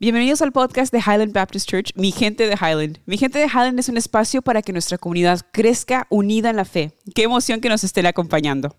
Bienvenidos 0.00 0.42
al 0.42 0.52
podcast 0.52 0.92
de 0.92 1.00
Highland 1.00 1.32
Baptist 1.32 1.68
Church, 1.68 1.92
Mi 1.94 2.12
Gente 2.12 2.46
de 2.46 2.54
Highland. 2.54 2.98
Mi 3.06 3.18
Gente 3.18 3.38
de 3.38 3.46
Highland 3.46 3.78
es 3.78 3.88
un 3.88 3.96
espacio 3.96 4.42
para 4.42 4.62
que 4.62 4.72
nuestra 4.72 4.98
comunidad 4.98 5.40
crezca 5.52 6.06
unida 6.10 6.50
en 6.50 6.56
la 6.56 6.64
fe. 6.64 6.92
Qué 7.14 7.24
emoción 7.24 7.60
que 7.60 7.68
nos 7.68 7.84
estén 7.84 8.06
acompañando. 8.06 8.74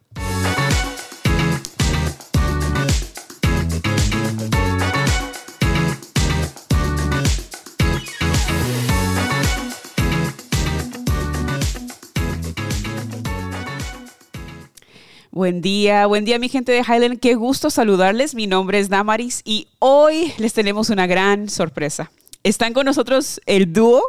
Buen 15.35 15.61
día, 15.61 16.05
buen 16.05 16.25
día 16.25 16.37
mi 16.37 16.47
gente 16.47 16.71
de 16.71 16.81
Highland, 16.81 17.19
qué 17.19 17.33
gusto 17.33 17.71
saludarles. 17.71 18.35
Mi 18.35 18.45
nombre 18.45 18.77
es 18.77 18.87
Damaris 18.87 19.41
y 19.43 19.67
hoy 19.79 20.31
les 20.37 20.53
tenemos 20.53 20.91
una 20.91 21.07
gran 21.07 21.49
sorpresa. 21.49 22.11
Están 22.43 22.73
con 22.73 22.85
nosotros 22.85 23.41
el 23.47 23.73
dúo 23.73 24.03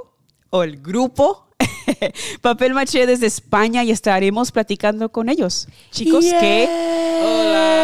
o 0.50 0.62
el 0.62 0.82
grupo 0.82 1.48
Papel 2.42 2.74
Maché 2.74 3.06
desde 3.06 3.24
España 3.24 3.82
y 3.84 3.90
estaremos 3.90 4.52
platicando 4.52 5.08
con 5.08 5.30
ellos. 5.30 5.66
Chicos, 5.90 6.26
qué, 6.26 6.68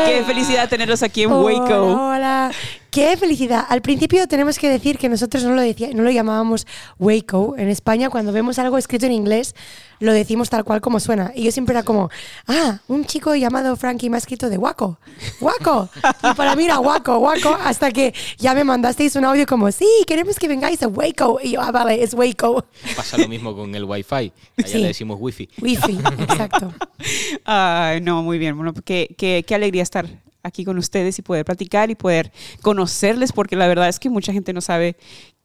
qué 0.06 0.22
felicidad 0.26 0.68
tenerlos 0.68 1.02
aquí 1.02 1.22
en 1.22 1.32
Waco. 1.32 1.82
Hola, 1.82 2.52
qué 2.90 3.16
felicidad. 3.16 3.64
Al 3.68 3.82
principio 3.82 4.26
tenemos 4.26 4.58
que 4.58 4.68
decir 4.68 4.98
que 4.98 5.08
nosotros 5.08 5.44
no 5.44 5.54
lo, 5.54 5.60
decía, 5.62 5.90
no 5.94 6.02
lo 6.02 6.10
llamábamos 6.10 6.66
Waco. 6.98 7.54
En 7.56 7.68
España, 7.68 8.10
cuando 8.10 8.32
vemos 8.32 8.58
algo 8.58 8.78
escrito 8.78 9.06
en 9.06 9.12
inglés, 9.12 9.54
lo 10.00 10.12
decimos 10.12 10.50
tal 10.50 10.64
cual 10.64 10.80
como 10.80 10.98
suena. 11.00 11.32
Y 11.34 11.44
yo 11.44 11.52
siempre 11.52 11.72
era 11.74 11.82
como, 11.82 12.10
ah, 12.46 12.80
un 12.88 13.04
chico 13.04 13.34
llamado 13.34 13.76
Frankie 13.76 14.10
me 14.10 14.16
ha 14.16 14.18
escrito 14.18 14.48
de 14.48 14.58
Waco, 14.58 14.98
Waco. 15.40 15.88
Y 16.30 16.34
para 16.34 16.56
mí 16.56 16.64
era 16.64 16.78
Waco, 16.80 17.18
Waco, 17.18 17.56
hasta 17.64 17.90
que 17.90 18.14
ya 18.38 18.54
me 18.54 18.64
mandasteis 18.64 19.14
un 19.16 19.24
audio 19.24 19.46
como, 19.46 19.70
sí, 19.72 19.86
queremos 20.06 20.36
que 20.38 20.48
vengáis 20.48 20.82
a 20.82 20.88
Waco. 20.88 21.38
Y 21.42 21.52
yo, 21.52 21.60
ah, 21.60 21.70
vale, 21.70 22.02
es 22.02 22.14
Waco. 22.14 22.64
Pasa 22.96 23.18
lo 23.18 23.28
mismo 23.28 23.54
con 23.54 23.74
el 23.74 23.84
Wi-Fi. 23.84 24.14
Allá 24.58 24.66
Sí. 24.66 24.78
le 24.78 24.88
decimos 24.88 25.18
Wi-Fi. 25.20 25.48
Wi-Fi, 25.60 25.98
exacto. 26.20 26.72
Ay, 27.44 28.00
no, 28.00 28.22
muy 28.22 28.38
bien. 28.38 28.56
Bueno, 28.56 28.72
qué, 28.84 29.14
qué, 29.16 29.44
qué 29.46 29.54
alegría 29.54 29.82
estar 29.82 30.06
aquí 30.42 30.64
con 30.64 30.78
ustedes 30.78 31.18
y 31.18 31.22
poder 31.22 31.44
platicar 31.44 31.90
y 31.90 31.94
poder 31.94 32.32
conocerles, 32.62 33.32
porque 33.32 33.56
la 33.56 33.66
verdad 33.68 33.88
es 33.88 33.98
que 33.98 34.10
mucha 34.10 34.32
gente 34.32 34.52
no 34.52 34.60
sabe 34.60 34.96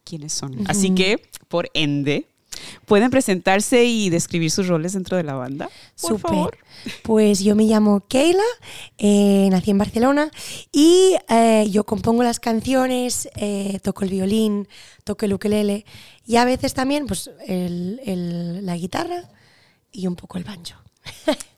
quiénes 0.04 0.34
son. 0.34 0.56
Así 0.70 0.92
que, 0.96 1.20
por 1.48 1.70
ende, 1.74 2.28
pueden 2.86 3.10
presentarse 3.10 3.84
y 3.84 4.10
describir 4.10 4.50
sus 4.52 4.68
roles 4.68 4.94
dentro 4.94 5.18
de 5.18 5.24
la 5.24 5.34
banda. 5.34 5.70
Por 6.02 6.20
favor. 6.20 6.58
Pues 7.04 7.40
yo 7.42 7.56
me 7.56 7.64
llamo 7.66 8.06
Keila, 8.08 8.44
eh, 8.98 9.48
nací 9.52 9.72
en 9.72 9.78
Barcelona 9.78 10.30
y 10.72 11.16
eh, 11.30 11.68
yo 11.70 11.84
compongo 11.84 12.24
las 12.24 12.40
canciones, 12.40 13.28
eh, 13.36 13.80
toco 13.84 14.04
el 14.06 14.12
violín, 14.12 14.68
toco 15.04 15.26
el 15.26 15.34
ukelele 15.34 15.86
y 16.26 16.36
a 16.38 16.46
veces 16.46 16.74
también 16.74 17.08
pues 17.08 17.30
el- 17.48 18.00
el- 18.06 18.66
la 18.66 18.78
guitarra 18.78 19.30
y 19.92 20.08
un 20.08 20.16
poco 20.16 20.38
el 20.38 20.44
banjo. 20.44 20.80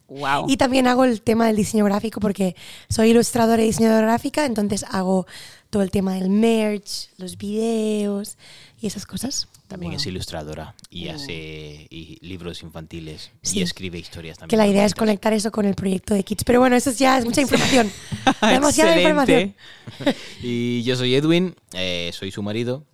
Wow. 0.10 0.46
Y 0.50 0.58
también 0.58 0.88
hago 0.88 1.04
el 1.04 1.22
tema 1.22 1.48
del 1.48 1.56
diseño 1.58 1.84
gráfico 1.86 2.20
porque 2.20 2.56
soy 2.90 3.10
ilustradora 3.12 3.62
y 3.62 3.68
diseñadora 3.68 4.08
gráfica, 4.08 4.46
entonces 4.46 4.86
hago 4.90 5.28
todo 5.70 5.84
el 5.84 5.92
tema 5.92 6.16
del 6.16 6.30
merch, 6.30 7.10
los 7.18 7.38
videos 7.38 8.38
y 8.80 8.88
esas 8.88 9.06
cosas. 9.06 9.48
También 9.68 9.92
Wow. 9.92 9.98
es 10.00 10.06
ilustradora 10.08 10.76
y 10.90 11.10
hace 11.10 11.88
y 11.90 12.18
libros 12.26 12.64
infantiles 12.64 13.32
Sí. 13.42 13.60
y 13.60 13.62
escribe 13.64 14.00
historias 14.00 14.38
también. 14.38 14.50
Que 14.52 14.56
la 14.56 14.66
idea 14.66 14.86
es 14.86 14.96
conectar 14.96 15.34
eso 15.34 15.52
con 15.52 15.66
el 15.66 15.76
proyecto 15.76 16.14
de 16.14 16.24
Kids. 16.24 16.46
Pero 16.46 16.62
bueno, 16.62 16.78
eso 16.78 16.92
ya 16.92 17.18
es 17.18 17.26
mucha 17.26 17.42
información. 17.42 17.92
Demasiada 18.42 18.96
Excelente. 18.96 19.02
información. 19.02 19.56
Y 20.42 20.84
yo 20.84 20.96
soy 20.96 21.16
Edwin, 21.16 21.54
eh, 21.74 22.12
soy 22.14 22.32
su 22.32 22.42
marido. 22.44 22.86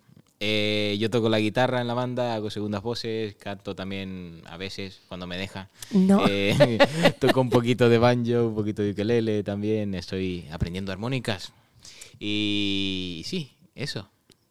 Eh, 0.45 0.97
yo 0.99 1.09
toco 1.09 1.29
la 1.29 1.39
guitarra 1.39 1.79
en 1.79 1.87
la 1.87 1.93
banda, 1.93 2.35
hago 2.35 2.49
segundas 2.49 2.83
voces, 2.83 3.33
canto 3.35 3.75
también 3.75 4.41
a 4.45 4.57
veces 4.57 4.99
cuando 5.07 5.25
me 5.25 5.37
deja. 5.37 5.69
No. 5.91 6.25
Eh, 6.27 6.79
toco 7.21 7.39
un 7.39 7.49
poquito 7.49 7.87
de 7.87 7.97
banjo, 7.97 8.47
un 8.47 8.53
poquito 8.53 8.81
de 8.81 8.91
ukelele 8.91 9.41
también. 9.43 9.95
Estoy 9.95 10.45
aprendiendo 10.51 10.91
armónicas. 10.91 11.53
Y 12.19 13.21
sí, 13.25 13.53
eso. 13.73 14.09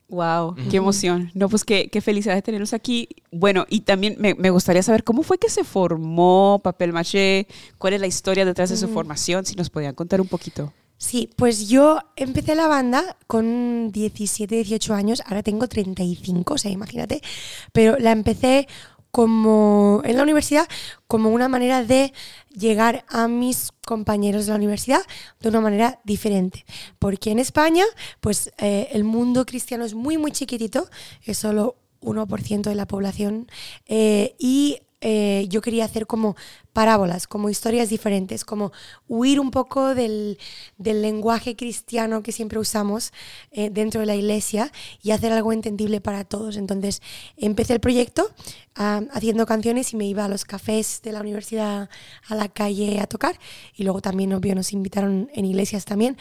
Wow, 0.08 0.56
qué 0.70 0.78
emoción. 0.78 1.30
No, 1.34 1.50
pues 1.50 1.62
qué, 1.62 1.90
qué 1.90 2.00
felicidad 2.00 2.36
de 2.36 2.42
tenerlos 2.42 2.72
aquí. 2.72 3.10
Bueno, 3.30 3.66
y 3.68 3.80
también 3.80 4.16
me, 4.18 4.34
me 4.34 4.48
gustaría 4.48 4.82
saber 4.82 5.04
cómo 5.04 5.22
fue 5.22 5.36
que 5.36 5.50
se 5.50 5.62
formó 5.62 6.58
Papel 6.64 6.94
Maché, 6.94 7.46
cuál 7.76 7.92
es 7.92 8.00
la 8.00 8.06
historia 8.06 8.46
detrás 8.46 8.70
de 8.70 8.78
su 8.78 8.88
formación, 8.88 9.44
si 9.44 9.56
nos 9.56 9.68
podían 9.68 9.94
contar 9.94 10.22
un 10.22 10.28
poquito. 10.28 10.72
Sí, 11.02 11.28
pues 11.34 11.68
yo 11.68 11.98
empecé 12.14 12.54
la 12.54 12.68
banda 12.68 13.16
con 13.26 13.90
17, 13.90 14.54
18 14.54 14.94
años, 14.94 15.20
ahora 15.26 15.42
tengo 15.42 15.66
35, 15.66 16.54
o 16.54 16.58
sea, 16.58 16.70
imagínate, 16.70 17.20
pero 17.72 17.98
la 17.98 18.12
empecé 18.12 18.68
como 19.10 20.00
en 20.04 20.16
la 20.16 20.22
universidad 20.22 20.68
como 21.08 21.30
una 21.30 21.48
manera 21.48 21.82
de 21.82 22.12
llegar 22.56 23.04
a 23.08 23.26
mis 23.26 23.72
compañeros 23.84 24.46
de 24.46 24.52
la 24.52 24.58
universidad 24.58 25.02
de 25.40 25.48
una 25.48 25.60
manera 25.60 25.98
diferente. 26.04 26.64
Porque 27.00 27.32
en 27.32 27.40
España, 27.40 27.84
pues 28.20 28.52
eh, 28.58 28.88
el 28.92 29.02
mundo 29.02 29.44
cristiano 29.44 29.84
es 29.84 29.94
muy, 29.94 30.18
muy 30.18 30.30
chiquitito, 30.30 30.88
es 31.24 31.36
solo 31.36 31.78
1% 32.00 32.62
de 32.62 32.76
la 32.76 32.86
población, 32.86 33.48
eh, 33.86 34.36
y 34.38 34.78
eh, 35.04 35.46
yo 35.48 35.60
quería 35.62 35.84
hacer 35.84 36.06
como 36.06 36.36
parábolas, 36.72 37.26
como 37.26 37.50
historias 37.50 37.90
diferentes, 37.90 38.44
como 38.44 38.72
huir 39.08 39.40
un 39.40 39.50
poco 39.50 39.94
del, 39.94 40.38
del 40.78 41.02
lenguaje 41.02 41.56
cristiano 41.56 42.22
que 42.22 42.32
siempre 42.32 42.58
usamos 42.58 43.12
eh, 43.50 43.70
dentro 43.70 44.00
de 44.00 44.06
la 44.06 44.14
iglesia 44.14 44.72
y 45.02 45.10
hacer 45.10 45.32
algo 45.32 45.52
entendible 45.52 46.00
para 46.00 46.24
todos. 46.24 46.56
Entonces 46.56 47.02
empecé 47.36 47.74
el 47.74 47.80
proyecto 47.80 48.30
haciendo 48.74 49.44
canciones 49.44 49.92
y 49.92 49.96
me 49.96 50.06
iba 50.06 50.24
a 50.24 50.28
los 50.28 50.44
cafés 50.44 51.00
de 51.02 51.12
la 51.12 51.20
universidad, 51.20 51.90
a 52.28 52.34
la 52.34 52.48
calle 52.48 53.00
a 53.00 53.06
tocar 53.06 53.38
y 53.76 53.82
luego 53.84 54.00
también, 54.00 54.32
obvio, 54.32 54.54
nos 54.54 54.72
invitaron 54.72 55.30
en 55.34 55.44
iglesias 55.44 55.84
también. 55.84 56.16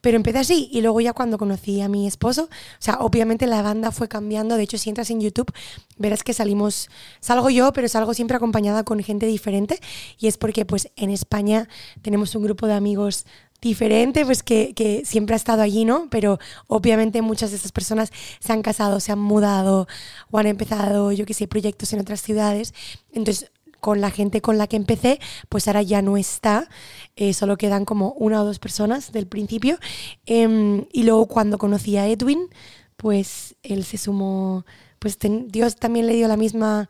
Pero 0.00 0.16
empecé 0.16 0.38
así 0.38 0.68
y 0.72 0.80
luego 0.80 1.00
ya 1.00 1.12
cuando 1.12 1.38
conocí 1.38 1.80
a 1.80 1.88
mi 1.88 2.08
esposo, 2.08 2.44
o 2.50 2.82
sea, 2.82 2.94
obviamente 2.98 3.46
la 3.46 3.62
banda 3.62 3.92
fue 3.92 4.08
cambiando. 4.08 4.56
De 4.56 4.64
hecho, 4.64 4.76
si 4.76 4.88
entras 4.88 5.10
en 5.10 5.20
YouTube, 5.20 5.52
verás 5.96 6.24
que 6.24 6.32
salimos, 6.32 6.90
salgo 7.20 7.50
yo, 7.50 7.72
pero 7.72 7.86
salgo 7.86 8.12
siempre 8.12 8.36
acompañada 8.36 8.82
con 8.82 9.00
gente 9.00 9.26
diferente. 9.26 9.78
Y 10.18 10.26
es 10.28 10.36
porque 10.38 10.64
pues 10.64 10.88
en 10.96 11.10
España 11.10 11.68
tenemos 12.02 12.34
un 12.34 12.42
grupo 12.44 12.66
de 12.66 12.74
amigos 12.74 13.26
diferente, 13.60 14.24
pues 14.26 14.42
que, 14.42 14.74
que 14.74 15.04
siempre 15.04 15.34
ha 15.34 15.36
estado 15.36 15.62
allí, 15.62 15.84
¿no? 15.84 16.08
Pero 16.10 16.38
obviamente 16.66 17.22
muchas 17.22 17.50
de 17.50 17.56
estas 17.56 17.70
personas 17.72 18.10
se 18.40 18.52
han 18.52 18.60
casado, 18.62 18.98
se 18.98 19.12
han 19.12 19.20
mudado 19.20 19.86
o 20.30 20.38
han 20.38 20.48
empezado, 20.48 21.12
yo 21.12 21.24
qué 21.26 21.34
sé, 21.34 21.46
proyectos 21.46 21.92
en 21.92 22.00
otras 22.00 22.20
ciudades. 22.22 22.74
Entonces, 23.12 23.50
con 23.78 24.00
la 24.00 24.10
gente 24.10 24.40
con 24.40 24.58
la 24.58 24.66
que 24.66 24.76
empecé, 24.76 25.20
pues 25.48 25.66
ahora 25.68 25.82
ya 25.82 26.02
no 26.02 26.16
está, 26.16 26.68
eh, 27.16 27.34
solo 27.34 27.56
quedan 27.56 27.84
como 27.84 28.12
una 28.12 28.42
o 28.42 28.44
dos 28.44 28.58
personas 28.58 29.12
del 29.12 29.26
principio. 29.26 29.78
Em, 30.26 30.86
y 30.92 31.02
luego 31.04 31.26
cuando 31.26 31.58
conocí 31.58 31.96
a 31.96 32.06
Edwin, 32.08 32.48
pues 32.96 33.56
él 33.62 33.84
se 33.84 33.98
sumó, 33.98 34.64
pues 34.98 35.18
ten- 35.18 35.48
Dios 35.48 35.76
también 35.76 36.06
le 36.06 36.14
dio 36.14 36.28
la 36.28 36.36
misma 36.36 36.88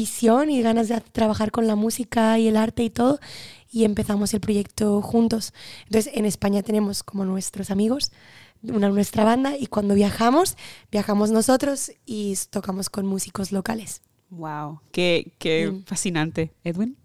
visión 0.00 0.50
y 0.50 0.60
ganas 0.62 0.88
de 0.88 1.00
trabajar 1.00 1.50
con 1.50 1.66
la 1.66 1.74
música 1.76 2.38
y 2.38 2.48
el 2.48 2.56
arte 2.56 2.82
y 2.84 2.90
todo, 2.90 3.18
y 3.72 3.84
empezamos 3.84 4.34
el 4.34 4.40
proyecto 4.40 5.00
juntos. 5.00 5.52
Entonces 5.86 6.12
en 6.14 6.24
España 6.26 6.62
tenemos 6.62 7.02
como 7.02 7.24
nuestros 7.24 7.70
amigos, 7.70 8.12
una, 8.62 8.88
nuestra 8.90 9.24
banda, 9.24 9.56
y 9.56 9.66
cuando 9.68 9.94
viajamos, 9.94 10.56
viajamos 10.92 11.30
nosotros 11.30 11.92
y 12.04 12.34
tocamos 12.50 12.90
con 12.90 13.06
músicos 13.06 13.52
locales. 13.52 14.02
Wow, 14.30 14.80
qué, 14.92 15.32
qué 15.38 15.70
Mm. 15.70 15.84
fascinante. 15.84 16.52
Edwin. 16.64 16.96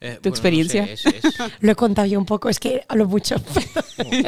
Eh, 0.00 0.10
¿Tu 0.14 0.14
bueno, 0.14 0.20
no 0.24 0.28
experiencia? 0.30 0.86
sé, 0.86 0.92
es- 0.92 1.24
es- 1.24 1.34
Lo 1.60 1.72
he 1.72 1.74
contado 1.74 2.06
yo 2.06 2.18
un 2.18 2.24
poco, 2.26 2.48
es 2.48 2.60
que 2.60 2.84
hablo 2.88 3.06
mucho. 3.06 3.36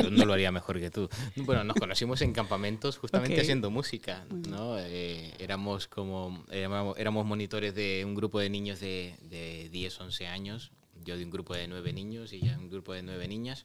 No, 0.03 0.11
no 0.11 0.25
lo 0.25 0.33
haría 0.33 0.51
mejor 0.51 0.81
que 0.81 0.91
tú. 0.91 1.09
Bueno, 1.37 1.63
nos 1.63 1.77
conocimos 1.77 2.21
en 2.23 2.33
campamentos 2.33 2.99
justamente 2.99 3.41
haciendo 3.41 3.71
música, 3.71 4.25
¿no? 4.49 4.77
Eh, 4.81 5.33
éramos 5.39 5.87
como, 5.87 6.45
éramos, 6.51 6.99
éramos 6.99 7.25
monitores 7.25 7.73
de 7.77 8.03
un 8.05 8.17
grupo 8.17 8.41
de 8.41 8.51
niños 8.51 8.81
de, 8.81 9.15
de 9.31 9.69
10, 9.71 10.01
11 10.01 10.27
años, 10.27 10.73
yo 11.05 11.17
de 11.17 11.25
un 11.25 11.31
grupo 11.31 11.55
de 11.55 11.69
9 11.69 11.93
niños 11.93 12.33
y 12.33 12.37
ella 12.39 12.55
de 12.57 12.59
un 12.59 12.69
grupo 12.69 12.93
de 12.95 13.03
9 13.05 13.29
niñas. 13.29 13.65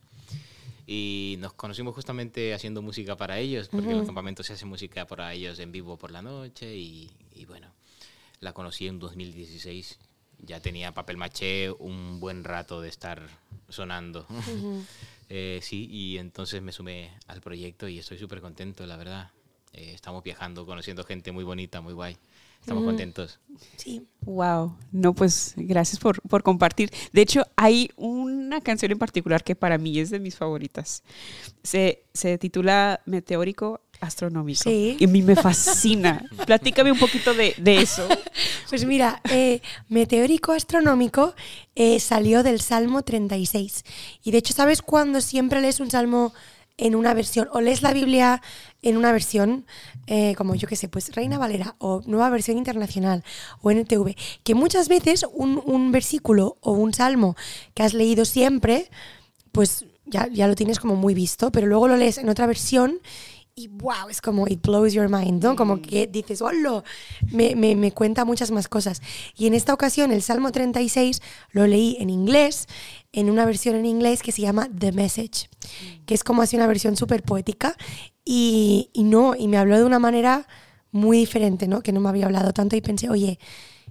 Y 0.86 1.38
nos 1.40 1.54
conocimos 1.54 1.96
justamente 1.96 2.54
haciendo 2.54 2.84
música 2.84 3.18
para 3.18 3.40
ellos, 3.40 3.68
porque 3.70 3.90
en 3.90 3.98
los 3.98 4.06
campamentos 4.06 4.46
se 4.46 4.54
hace 4.54 4.66
música 4.66 5.08
para 5.08 5.34
ellos 5.34 5.58
en 5.58 5.72
vivo 5.72 5.98
por 5.98 6.12
la 6.12 6.22
noche 6.22 6.76
y, 6.78 7.10
y 7.34 7.46
bueno, 7.46 7.74
la 8.42 8.54
conocí 8.54 8.86
en 8.88 9.00
2016. 9.00 9.98
Ya 10.40 10.60
tenía 10.60 10.94
papel 10.94 11.18
maché 11.18 11.72
un 11.72 12.20
buen 12.20 12.44
rato 12.44 12.82
de 12.82 12.90
estar 12.90 13.28
sonando. 13.70 14.28
Eh, 15.28 15.60
sí, 15.64 15.88
y 15.90 16.20
entonces 16.20 16.62
me 16.62 16.72
sumé 16.72 17.12
al 17.28 17.42
proyecto 17.42 17.88
y 17.88 17.98
estoy 17.98 18.20
súper 18.20 18.42
contento, 18.42 18.86
la 18.86 18.96
verdad. 18.96 19.32
Eh, 19.74 19.92
estamos 19.94 20.24
viajando, 20.24 20.66
conociendo 20.66 21.04
gente 21.04 21.32
muy 21.32 21.44
bonita, 21.44 21.82
muy 21.82 21.94
guay. 21.94 22.18
Estamos 22.62 22.84
contentos. 22.84 23.40
Sí. 23.76 24.08
Wow, 24.22 24.76
no, 24.92 25.14
pues 25.14 25.54
gracias 25.56 26.00
por, 26.00 26.20
por 26.24 26.42
compartir. 26.42 26.90
De 27.14 27.22
hecho, 27.22 27.46
hay 27.56 27.92
una 27.96 28.60
canción 28.60 28.92
en 28.92 28.98
particular 28.98 29.44
que 29.44 29.56
para 29.56 29.78
mí 29.78 30.00
es 30.00 30.10
de 30.10 30.20
mis 30.20 30.36
favoritas. 30.36 31.04
Se, 31.62 32.06
se 32.12 32.40
titula 32.40 33.02
Meteórico 33.06 33.82
astronómico. 34.08 34.64
Sí. 34.64 34.98
Y 35.00 35.06
a 35.06 35.08
mí 35.08 35.22
me 35.22 35.36
fascina. 35.36 36.24
Platícame 36.46 36.92
un 36.92 37.00
poquito 37.00 37.34
de, 37.34 37.56
de 37.58 37.82
eso. 37.82 38.08
Pues 38.70 38.84
mira, 38.86 39.22
eh, 39.30 39.62
meteórico 39.88 40.52
astronómico 40.52 41.34
eh, 41.76 42.00
salió 42.00 42.44
del 42.44 42.60
Salmo 42.60 43.04
36. 43.04 43.84
Y 44.24 44.32
de 44.32 44.40
hecho, 44.40 44.54
¿sabes 44.54 44.82
cuándo 44.82 45.22
siempre 45.22 45.62
lees 45.62 45.80
un 45.80 45.92
salmo 45.92 46.34
en 46.78 46.96
una 46.96 47.14
versión? 47.14 47.48
O 47.54 47.62
lees 47.62 47.84
la 47.84 47.94
Biblia 47.94 48.42
en 48.82 48.98
una 48.98 49.12
versión, 49.12 49.66
eh, 50.08 50.36
como 50.36 50.56
yo 50.56 50.68
qué 50.68 50.76
sé, 50.76 50.90
pues 50.90 51.16
Reina 51.16 51.38
Valera 51.38 51.76
o 51.78 52.02
Nueva 52.06 52.30
Versión 52.30 52.58
Internacional 52.58 53.24
o 53.62 53.72
NTV. 53.72 54.16
Que 54.44 54.56
muchas 54.56 54.90
veces 54.90 55.26
un, 55.34 55.62
un 55.66 55.92
versículo 55.92 56.58
o 56.62 56.72
un 56.72 56.94
salmo 56.94 57.36
que 57.74 57.84
has 57.84 57.94
leído 57.94 58.26
siempre, 58.26 58.90
pues 59.52 59.86
ya, 60.06 60.28
ya 60.32 60.48
lo 60.48 60.56
tienes 60.56 60.80
como 60.80 60.96
muy 60.96 61.14
visto, 61.14 61.52
pero 61.52 61.68
luego 61.68 61.88
lo 61.88 61.98
lees 61.98 62.18
en 62.18 62.30
otra 62.30 62.46
versión 62.46 63.00
y 63.58 63.70
wow, 63.70 64.10
es 64.10 64.20
como 64.20 64.48
it 64.48 64.62
blows 64.62 64.92
your 64.92 65.08
mind, 65.08 65.42
¿no? 65.42 65.56
Como 65.56 65.82
que 65.82 66.08
dices, 66.08 66.42
hola, 66.42 66.84
me, 67.32 67.56
me, 67.56 67.74
me 67.78 67.94
cuenta 67.94 68.26
muchas 68.26 68.52
más 68.52 68.68
cosas. 68.68 69.02
Y 69.38 69.48
en 69.48 69.54
esta 69.54 69.74
ocasión 69.74 70.12
el 70.12 70.22
Salmo 70.22 70.52
36 70.52 71.22
lo 71.52 71.66
leí 71.66 71.96
en 72.02 72.10
inglés, 72.10 72.68
en 73.14 73.30
una 73.30 73.46
versión 73.46 73.76
en 73.76 73.86
inglés 73.86 74.22
que 74.24 74.34
se 74.34 74.42
llama 74.42 74.68
The 74.78 74.92
Message, 74.92 75.50
que 76.06 76.14
es 76.14 76.26
como 76.26 76.42
así 76.42 76.58
una 76.58 76.68
versión 76.68 76.98
súper 76.98 77.24
poética 77.24 77.78
y, 78.26 78.90
y 78.92 79.04
no, 79.04 79.36
y 79.36 79.48
me 79.48 79.58
habló 79.58 79.78
de 79.78 79.86
una 79.86 80.00
manera 80.00 80.48
muy 80.92 81.20
diferente, 81.20 81.70
¿no? 81.70 81.82
Que 81.82 81.94
no 81.94 82.02
me 82.02 82.10
había 82.10 82.26
hablado 82.26 82.52
tanto 82.52 82.76
y 82.76 82.82
pensé, 82.82 83.10
oye, 83.10 83.40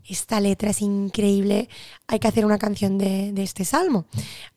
esta 0.06 0.40
letra 0.40 0.70
es 0.70 0.82
increíble, 0.82 1.70
hay 2.06 2.18
que 2.18 2.28
hacer 2.28 2.44
una 2.44 2.58
canción 2.58 2.98
de, 2.98 3.32
de 3.32 3.42
este 3.42 3.64
salmo. 3.64 4.04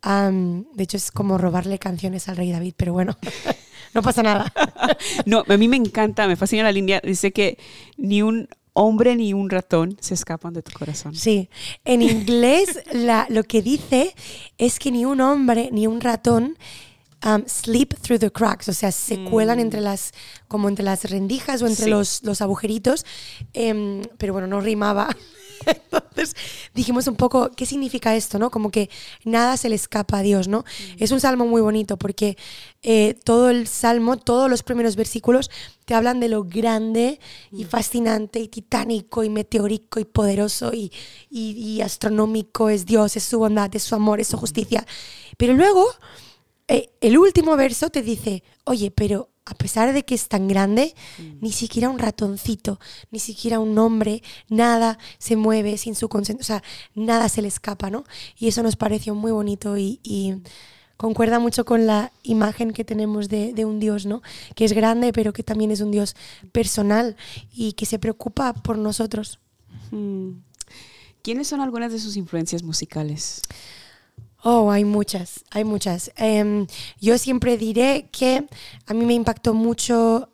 Am, 0.02 0.66
de 0.74 0.84
hecho, 0.84 0.98
es 0.98 1.12
como 1.12 1.38
robarle 1.38 1.80
canciones 1.80 2.28
al 2.28 2.36
rey 2.36 2.52
David, 2.52 2.74
pero 2.76 2.92
bueno, 2.92 3.18
no 3.98 4.02
pasa 4.04 4.24
nada. 4.24 4.54
No, 5.26 5.44
a 5.48 5.58
mí 5.58 5.68
me 5.68 5.76
encanta, 5.78 6.28
me 6.28 6.36
fascina 6.36 6.64
la 6.64 6.72
línea. 6.72 7.02
Dice 7.04 7.32
que 7.34 7.58
ni 7.98 8.22
un 8.22 8.48
hombre 8.74 9.16
ni 9.16 9.34
un 9.34 9.50
ratón 9.50 9.98
se 10.00 10.14
escapan 10.14 10.54
de 10.54 10.62
tu 10.62 10.72
corazón. 10.72 11.16
Sí, 11.16 11.50
en 11.84 12.02
inglés 12.02 12.80
la- 12.94 13.26
lo 13.30 13.44
que 13.44 13.62
dice 13.62 14.14
es 14.58 14.78
que 14.80 14.92
ni 14.92 15.04
un 15.06 15.20
hombre 15.20 15.70
ni 15.72 15.88
un 15.88 16.00
ratón 16.00 16.58
um, 17.26 17.44
sleep 17.48 17.96
through 18.02 18.20
the 18.20 18.32
cracks, 18.32 18.70
o 18.70 18.74
sea, 18.74 18.92
se 18.92 19.24
cuelan 19.24 19.60
entre 19.60 19.82
las, 19.82 20.12
como 20.48 20.70
entre 20.70 20.86
las 20.86 21.10
rendijas 21.10 21.62
o 21.64 21.68
entre 21.68 21.86
Sí. 21.86 21.90
los, 21.90 22.22
los 22.24 22.42
agujeritos, 22.42 23.04
em, 23.54 24.02
pero 24.20 24.34
bueno, 24.34 24.48
no 24.48 24.62
rimaba. 24.62 25.10
Entonces 25.66 26.36
dijimos 26.78 27.08
un 27.08 27.16
poco, 27.16 27.52
¿qué 27.56 27.66
significa 27.66 28.16
esto? 28.16 28.40
¿no? 28.40 28.50
Como 28.52 28.72
que 28.72 28.90
nada 29.26 29.58
se 29.58 29.68
le 29.68 29.76
escapa 29.76 30.20
a 30.20 30.22
Dios, 30.22 30.48
¿no? 30.48 30.64
Es 30.98 31.12
un 31.12 31.20
salmo 31.20 31.46
muy 31.46 31.60
bonito 31.62 31.98
porque 31.98 32.38
eh, 32.84 33.16
todo 33.26 33.50
el 33.50 33.68
salmo, 33.68 34.16
todos 34.18 34.50
los 34.50 34.64
primeros 34.64 34.96
versículos 34.96 35.50
te 35.86 35.94
hablan 35.96 36.20
de 36.20 36.30
lo 36.30 36.44
grande 36.44 37.20
y 37.52 37.64
fascinante 37.66 38.40
y 38.40 38.48
titánico 38.48 39.24
y 39.24 39.30
meteórico 39.30 40.00
y 40.00 40.06
poderoso 40.06 40.72
y, 40.74 40.92
y- 41.30 41.52
y 41.58 41.82
astronómico 41.82 42.70
es 42.70 42.86
Dios, 42.86 43.18
es 43.18 43.24
su 43.24 43.40
bondad, 43.40 43.76
es 43.76 43.84
su 43.84 43.96
amor, 43.96 44.20
es 44.22 44.28
su 44.28 44.38
justicia. 44.38 44.86
Pero 45.38 45.54
luego 45.54 45.86
eh, 46.68 46.90
el 47.02 47.18
último 47.18 47.56
verso 47.58 47.90
te 47.90 48.02
dice, 48.02 48.44
oye, 48.66 48.92
pero 48.92 49.30
a 49.48 49.56
pesar 49.56 49.94
de 49.94 50.04
que 50.04 50.14
es 50.14 50.28
tan 50.28 50.48
grande, 50.50 50.94
ni 51.40 51.54
siquiera 51.54 51.90
un 51.90 52.00
ratoncito, 52.00 52.80
ni 53.12 53.20
siquiera 53.20 53.60
un 53.60 53.78
hombre, 53.80 54.22
nada 54.50 55.00
se 55.20 55.38
mueve 55.38 55.78
sin 55.78 55.96
su 55.96 56.10
consentimiento, 56.10 56.44
o 56.44 56.60
sea, 56.60 56.64
nada 56.96 57.30
se 57.30 57.42
le 57.42 57.48
escapa, 57.48 57.90
¿no? 57.90 58.04
Y 58.38 58.50
eso 58.50 58.62
nos 58.62 58.76
pareció 58.76 59.16
muy 59.16 59.32
bonito 59.32 59.78
y, 59.78 60.02
y 60.04 60.36
concuerda 60.98 61.40
mucho 61.40 61.64
con 61.64 61.88
la 61.88 62.12
imagen 62.24 62.72
que 62.72 62.84
tenemos 62.84 63.30
de, 63.30 63.54
de 63.54 63.64
un 63.64 63.80
Dios, 63.80 64.06
¿no? 64.06 64.22
Que 64.54 64.66
es 64.66 64.74
grande, 64.74 65.14
pero 65.14 65.32
que 65.32 65.44
también 65.44 65.72
es 65.72 65.80
un 65.80 65.92
Dios 65.92 66.18
personal 66.52 67.16
y 67.54 67.72
que 67.74 67.86
se 67.86 68.00
preocupa 68.00 68.54
por 68.54 68.78
nosotros. 68.78 69.40
Mm. 69.92 70.32
¿Quiénes 71.22 71.48
son 71.48 71.62
algunas 71.62 71.92
de 71.92 72.00
sus 72.00 72.18
influencias 72.18 72.64
musicales? 72.64 73.42
Oh, 74.50 74.72
hay 74.72 74.86
muchas, 74.86 75.44
hay 75.52 75.66
muchas. 75.66 76.10
Em, 76.16 76.68
yo 77.02 77.18
siempre 77.18 77.58
diré 77.58 78.08
que 78.14 78.48
a 78.86 78.94
mí 78.94 79.06
me 79.06 79.14
impactó 79.14 79.54
mucho 79.54 80.30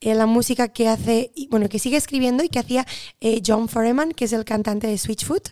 la 0.00 0.26
música 0.26 0.68
que 0.68 0.88
hace, 0.88 1.32
bueno, 1.50 1.68
que 1.68 1.80
sigue 1.80 1.96
escribiendo 1.96 2.44
y 2.44 2.48
que 2.48 2.60
hacía 2.60 2.86
eh, 3.20 3.42
John 3.44 3.68
Foreman, 3.68 4.12
que 4.12 4.26
es 4.26 4.32
el 4.32 4.44
cantante 4.44 4.86
de 4.86 4.98
Switchfoot. 4.98 5.48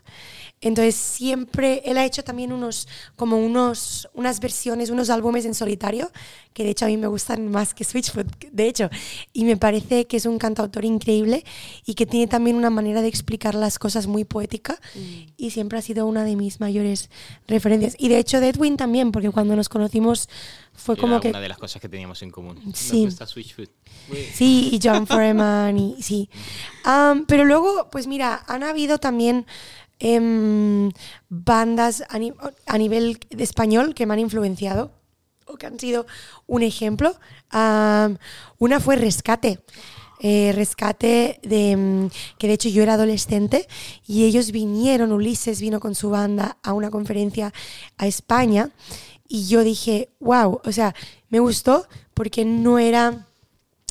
Entonces 0.65 0.95
siempre, 0.95 1.83
él 1.85 1.99
ha 1.99 2.07
hecho 2.07 2.25
también 2.25 2.51
unos, 2.51 2.89
como 3.17 3.37
unos, 3.37 4.09
unas 4.15 4.41
versiones, 4.41 4.89
unos 4.89 5.11
álbumes 5.11 5.45
en 5.45 5.55
solitario, 5.55 6.11
que 6.55 6.65
de 6.65 6.71
hecho 6.71 6.87
a 6.87 6.89
mí 6.89 6.97
me 6.97 7.07
gustan 7.07 7.51
más 7.51 7.75
que 7.75 7.85
Switchfoot, 7.85 8.27
de 8.51 8.67
hecho. 8.67 8.89
Y 9.35 9.45
me 9.45 9.59
parece 9.59 10.07
que 10.07 10.17
es 10.17 10.25
un 10.25 10.39
cantautor 10.39 10.87
increíble 10.87 11.45
y 11.85 11.95
que 11.95 12.07
tiene 12.07 12.29
también 12.29 12.57
una 12.57 12.71
manera 12.71 13.03
de 13.03 13.09
explicar 13.09 13.55
las 13.55 13.79
cosas 13.79 14.07
muy 14.07 14.25
poética 14.25 14.81
y 15.37 15.51
siempre 15.51 15.79
ha 15.79 15.83
sido 15.83 16.07
una 16.07 16.25
de 16.25 16.35
mis 16.35 16.61
mayores 16.61 17.11
referencias. 17.47 17.95
Y 17.99 18.09
de 18.09 18.19
hecho 18.19 18.41
de 18.41 18.49
Edwin 18.49 18.79
también, 18.79 19.13
porque 19.13 19.31
cuando 19.31 19.55
nos 19.57 19.69
conocimos 19.69 20.31
fue 20.73 20.97
como 20.97 21.17
Era 21.17 21.21
que... 21.21 21.29
una 21.29 21.41
de 21.41 21.49
las 21.49 21.59
cosas 21.59 21.83
que 21.83 21.91
teníamos 21.91 22.23
en 22.23 22.31
común. 22.31 22.59
Sí. 22.75 23.05
Nos 23.05 23.13
gusta 23.13 23.27
Switchfoot. 23.27 23.71
Sí, 24.33 24.71
y 24.73 24.81
John 24.83 25.07
Foreman, 25.07 25.77
y 25.79 26.03
sí. 26.03 26.31
Am, 26.85 27.27
pero 27.27 27.45
luego, 27.45 27.89
pues 27.91 28.07
mira, 28.07 28.45
han 28.47 28.63
habido 28.63 28.99
también 28.99 29.47
em, 29.99 30.91
bandas 31.29 32.05
a, 32.09 32.19
ni- 32.19 32.33
a 32.67 32.79
nivel 32.79 33.19
de 33.31 33.45
español 33.45 33.95
que 33.95 34.07
me 34.07 34.15
han 34.15 34.21
influenciado 34.21 34.93
o 35.47 35.57
que 35.57 35.67
han 35.67 35.79
sido 35.79 36.07
un 36.47 36.63
ejemplo. 36.63 37.15
Una 38.59 38.81
fue 38.81 38.97
Rescate. 38.97 39.61
Eh, 40.21 40.53
rescate 40.55 41.39
de 41.43 41.77
mm, 41.77 42.09
que 42.39 42.47
de 42.47 42.55
hecho 42.55 42.69
yo 42.71 42.83
era 42.83 42.95
adolescente 42.95 43.69
y 44.07 44.25
ellos 44.25 44.53
vinieron, 44.53 45.13
Ulises 45.13 45.61
vino 45.61 45.81
con 45.81 45.95
su 45.95 46.09
banda 46.09 46.57
a 46.63 46.73
una 46.73 46.89
conferencia 46.91 47.53
a 47.99 48.07
España 48.07 48.71
y 49.29 49.49
yo 49.49 49.65
dije, 49.65 50.09
wow, 50.21 50.61
o 50.65 50.73
sea, 50.73 50.95
me 51.29 51.41
gustó 51.41 51.87
porque 52.15 52.47
no 52.47 52.79
era 52.79 53.27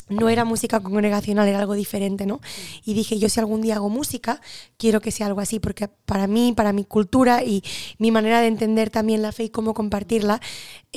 no 0.08 0.28
era 0.28 0.44
música 0.44 0.80
congregacional, 0.80 1.48
era 1.48 1.58
algo 1.58 1.74
diferente, 1.74 2.26
¿no? 2.26 2.40
Y 2.84 2.94
dije, 2.94 3.18
yo 3.18 3.28
si 3.28 3.40
algún 3.40 3.62
día 3.62 3.76
hago 3.76 3.88
música, 3.88 4.40
quiero 4.76 5.00
que 5.00 5.10
sea 5.10 5.26
algo 5.26 5.40
así, 5.40 5.60
porque 5.60 5.88
para 5.88 6.26
mí, 6.26 6.52
para 6.54 6.72
mi 6.72 6.84
cultura 6.84 7.42
y 7.42 7.62
mi 7.98 8.10
manera 8.10 8.40
de 8.40 8.48
entender 8.48 8.90
también 8.90 9.22
la 9.22 9.32
fe 9.32 9.44
y 9.44 9.50
cómo 9.50 9.74
compartirla, 9.74 10.40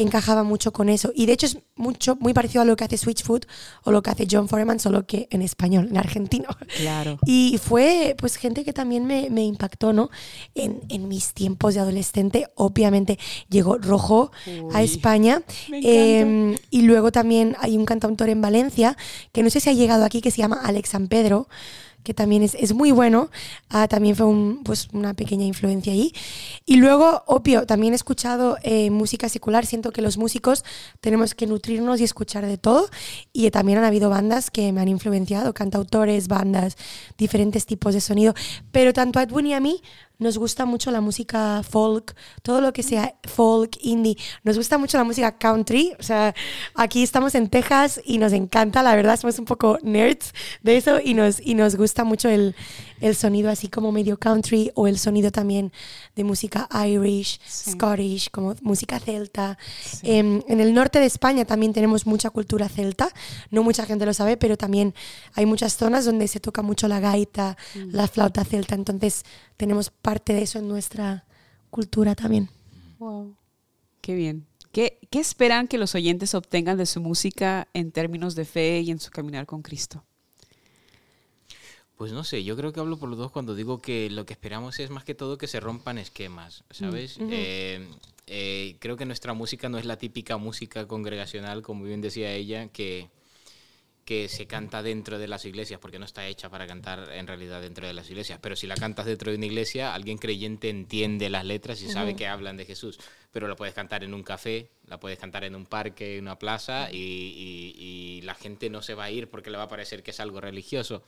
encajaba 0.02 0.44
mucho 0.44 0.72
con 0.72 0.90
eso. 0.90 1.12
Y 1.16 1.26
de 1.26 1.34
hecho 1.34 1.46
es 1.46 1.58
mucho, 1.76 2.16
muy 2.20 2.34
parecido 2.34 2.62
a 2.62 2.66
lo 2.66 2.76
que 2.76 2.84
hace 2.84 2.98
Switchfoot 2.98 3.46
o 3.84 3.92
lo 3.92 4.02
que 4.02 4.10
hace 4.10 4.28
John 4.30 4.48
Foreman, 4.48 4.80
solo 4.80 5.06
que 5.06 5.27
en 5.32 5.42
español, 5.42 5.88
en 5.89 5.98
argentino. 5.98 6.50
Claro. 6.77 7.20
Y 7.30 7.60
fue 7.62 8.16
pues 8.18 8.36
gente 8.38 8.63
que 8.63 8.74
también 8.74 9.06
me, 9.06 9.30
me 9.30 9.44
impactó, 9.44 9.92
¿no? 9.92 10.10
En, 10.56 10.82
en 10.89 11.08
mis 11.08 11.34
tiempos 11.34 11.74
de 11.74 11.82
adolescente, 11.82 12.48
obviamente 12.56 13.20
llegó 13.50 13.77
Rojo 13.77 14.32
a 14.74 14.84
España. 14.84 15.42
Em, 15.72 16.56
y 16.70 16.82
luego 16.84 17.12
también 17.12 17.56
hay 17.60 17.77
un 17.77 17.86
cantautor 17.86 18.30
en 18.30 18.42
Valencia, 18.42 18.98
que 19.32 19.44
no 19.44 19.50
sé 19.50 19.60
si 19.60 19.70
ha 19.70 19.74
llegado 19.74 20.06
aquí, 20.06 20.22
que 20.22 20.32
se 20.32 20.38
llama 20.38 20.62
Alex 20.63 20.89
San 20.89 21.08
Pedro, 21.08 21.48
que 22.08 22.14
también 22.14 22.42
es, 22.42 22.56
es 22.56 22.72
muy 22.74 22.92
bueno. 22.92 23.30
Ah, 23.68 23.90
también 23.90 24.16
fue 24.16 24.26
un- 24.28 24.64
pues, 24.64 24.88
una 24.94 25.14
pequeña 25.14 25.44
influencia 25.46 25.92
ahí. 25.92 26.14
Y 26.66 26.78
luego, 26.78 27.24
obvio, 27.28 27.66
también 27.66 27.92
he 27.92 27.98
escuchado 27.98 28.56
eh, 28.64 28.90
música 28.92 29.28
secular. 29.28 29.66
Siento 29.66 29.92
que 29.92 30.02
los 30.02 30.18
músicos 30.18 30.64
tenemos 31.02 31.36
que 31.36 31.48
nutrirnos 31.48 32.00
y 32.00 32.06
escuchar 32.06 32.46
de 32.46 32.58
todo. 32.58 32.88
Y 33.34 33.52
también 33.52 33.80
han 33.80 33.84
habido 33.84 34.10
bandas 34.10 34.50
que 34.50 34.72
me 34.72 34.80
han 34.80 34.88
influenciado, 34.88 35.54
cantautores, 35.54 36.30
bandas, 36.30 36.78
diferentes 37.18 37.66
tipos 37.66 37.94
de 37.94 38.00
sonido. 38.00 38.34
Pero 38.72 38.94
tanto 38.94 39.20
a 39.20 39.24
Edwin 39.24 39.48
y 39.48 39.54
a 39.54 39.60
mí 39.60 39.82
nos 40.19 40.38
gusta 40.38 40.65
mucho 40.65 40.91
la 40.91 41.01
música 41.01 41.62
folk, 41.63 42.15
todo 42.41 42.62
lo 42.62 42.74
que 42.74 42.83
sea 42.83 43.15
folk, 43.24 43.77
indie. 43.81 44.17
Nos 44.43 44.57
gusta 44.57 44.77
mucho 44.77 44.97
la 44.97 45.03
música 45.03 45.38
country. 45.38 45.93
O 46.00 46.03
sea, 46.03 46.33
aquí 46.75 47.03
estamos 47.03 47.36
en 47.36 47.50
Texas 47.50 48.01
y 48.03 48.17
nos 48.17 48.33
encanta, 48.33 48.83
la 48.83 48.95
verdad, 48.95 49.19
somos 49.19 49.38
un 49.39 49.45
poco 49.45 49.77
nerds 49.83 50.33
de 50.63 50.77
eso 50.77 51.00
y 51.03 51.13
nos, 51.13 51.39
y 51.39 51.53
nos 51.53 51.75
gusta 51.75 52.03
mucho 52.03 52.29
el, 52.29 52.55
el 53.00 53.15
sonido 53.15 53.50
así 53.50 53.67
como 53.67 53.91
medio 53.91 54.17
country 54.17 54.71
o 54.75 54.88
el 54.88 54.97
sonido 54.97 55.31
también 55.31 55.71
de 56.17 56.24
música 56.24 56.67
Irish, 56.86 57.39
Sí. 57.47 57.71
Scottish, 57.71 58.29
como 58.31 58.55
música 58.62 59.00
celta. 59.00 59.57
Em, 60.01 60.41
en 60.47 60.59
el 60.59 60.74
norte 60.74 61.00
de 61.00 61.05
España 61.05 61.45
también 61.45 61.71
tenemos 61.74 62.05
mucha 62.05 62.29
cultura 62.31 62.67
celta. 62.67 63.09
No 63.51 63.63
mucha 63.63 63.86
gente 63.86 64.05
lo 64.05 64.13
sabe, 64.13 64.36
pero 64.36 64.57
también 64.57 64.93
hay 65.33 65.45
muchas 65.45 65.77
zonas 65.77 66.05
donde 66.05 66.27
se 66.27 66.39
toca 66.39 66.62
mucho 66.63 66.88
la 66.88 67.00
gaita, 67.00 67.55
la 67.75 68.07
flauta 68.07 68.43
celta. 68.43 68.75
Entonces 68.75 69.24
tenemos 69.55 69.91
parte 69.91 70.33
de 70.33 70.41
eso 70.41 70.59
en 70.59 70.67
nuestra 70.67 71.25
cultura 71.69 72.15
también. 72.15 72.50
Wow. 72.97 73.36
Qué 74.01 74.15
bien. 74.15 74.47
¿Qué, 74.71 75.00
¿Qué 75.12 75.19
esperan 75.19 75.67
que 75.67 75.77
los 75.77 75.93
oyentes 75.95 76.33
obtengan 76.33 76.77
de 76.77 76.86
su 76.88 77.00
música 77.00 77.67
en 77.74 77.91
términos 77.91 78.36
de 78.36 78.45
fe 78.45 78.81
y 78.81 78.89
en 78.91 79.00
su 79.00 79.12
caminar 79.12 79.45
con 79.45 79.62
Cristo? 79.62 80.03
Pues 81.98 82.12
no 82.12 82.24
sé, 82.24 82.44
yo 82.44 82.56
creo 82.56 82.72
que 82.72 82.80
hablo 82.80 82.98
por 82.98 83.10
los 83.10 83.18
dos 83.18 83.32
cuando 83.32 83.56
digo 83.56 83.82
que 83.82 84.10
lo 84.12 84.25
que 84.25 84.34
esperamos 84.34 84.80
es 84.80 84.92
más 84.92 85.04
que 85.04 85.16
todo 85.16 85.39
que 85.39 85.48
se 85.48 85.60
rompan 85.60 85.98
esquemas, 85.98 86.63
¿sabes? 86.70 87.18
Eh, 87.20 87.88
eh, 88.27 88.75
creo 88.80 88.98
que 88.98 89.06
nuestra 89.06 89.34
música 89.34 89.68
no 89.68 89.80
es 89.80 89.86
la 89.86 89.98
típica 89.98 90.38
música 90.38 90.88
congregacional, 90.88 91.63
como 91.63 91.86
bien 91.86 92.01
decía 92.01 92.32
ella, 92.32 92.68
que, 92.68 93.10
que 94.08 94.30
se 94.30 94.48
canta 94.48 94.82
dentro 94.82 95.20
de 95.20 95.28
las 95.28 95.44
iglesias, 95.44 95.82
porque 95.82 96.00
no 96.00 96.06
está 96.06 96.26
hecha 96.28 96.50
para 96.50 96.66
cantar 96.66 97.12
en 97.12 97.28
realidad 97.28 97.62
dentro 97.62 97.86
de 97.86 97.92
las 97.92 98.10
iglesias. 98.10 98.40
Pero 98.42 98.56
si 98.56 98.66
la 98.66 98.76
cantas 98.76 99.06
dentro 99.06 99.30
de 99.32 99.38
una 99.38 99.48
iglesia, 99.48 99.94
alguien 99.94 100.18
creyente 100.18 100.70
entiende 100.70 101.30
las 101.30 101.44
letras 101.44 101.82
y 101.82 101.90
sabe 101.90 102.16
que 102.16 102.26
hablan 102.26 102.56
de 102.56 102.64
Jesús. 102.66 102.98
Pero 103.34 103.50
la 103.50 103.58
puedes 103.58 103.74
cantar 103.76 104.06
en 104.06 104.14
un 104.14 104.24
café, 104.24 104.70
la 104.88 104.98
puedes 104.98 105.20
cantar 105.20 105.44
en 105.44 105.56
un 105.56 105.66
parque, 105.66 106.16
en 106.18 106.24
una 106.24 106.40
plaza, 106.40 106.90
y, 106.90 106.96
y- 106.98 107.76
y 108.18 108.22
la 108.22 108.34
gente 108.34 108.70
no 108.70 108.82
se 108.82 108.94
va 108.94 109.04
a 109.04 109.12
ir 109.12 109.30
porque 109.30 109.50
le 109.52 109.58
va 109.58 109.64
a 109.64 109.68
parecer 109.68 110.02
que 110.04 110.12
es 110.12 110.20
algo 110.22 110.40
religioso. 110.40 111.04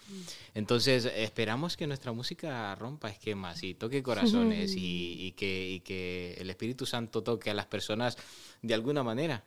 Entonces, 0.53 1.05
esperamos 1.05 1.77
que 1.77 1.87
nuestra 1.87 2.11
música 2.11 2.75
rompa 2.75 3.09
esquemas 3.09 3.63
y 3.63 3.75
toque 3.75 4.03
corazones 4.03 4.71
y, 4.75 5.15
y 5.25 5.31
que, 5.31 5.69
y 5.69 5.79
que 5.79 6.33
el 6.37 6.49
Espíritu 6.49 6.85
Santo 6.85 7.23
toque 7.23 7.49
a 7.49 7.53
las 7.53 7.65
personas 7.67 8.17
de 8.61 8.73
alguna 8.73 9.03
manera. 9.03 9.45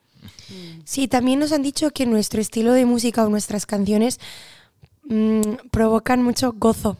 Sí, 0.84 1.08
también 1.08 1.38
nos 1.38 1.52
han 1.52 1.62
dicho 1.62 1.90
que 1.90 2.06
nuestro 2.06 2.40
estilo 2.40 2.72
de 2.72 2.86
música 2.86 3.24
o 3.24 3.28
nuestras 3.28 3.66
canciones 3.66 4.20
mm, 5.04 5.40
provocan 5.70 6.22
mucho 6.22 6.52
gozo 6.56 6.96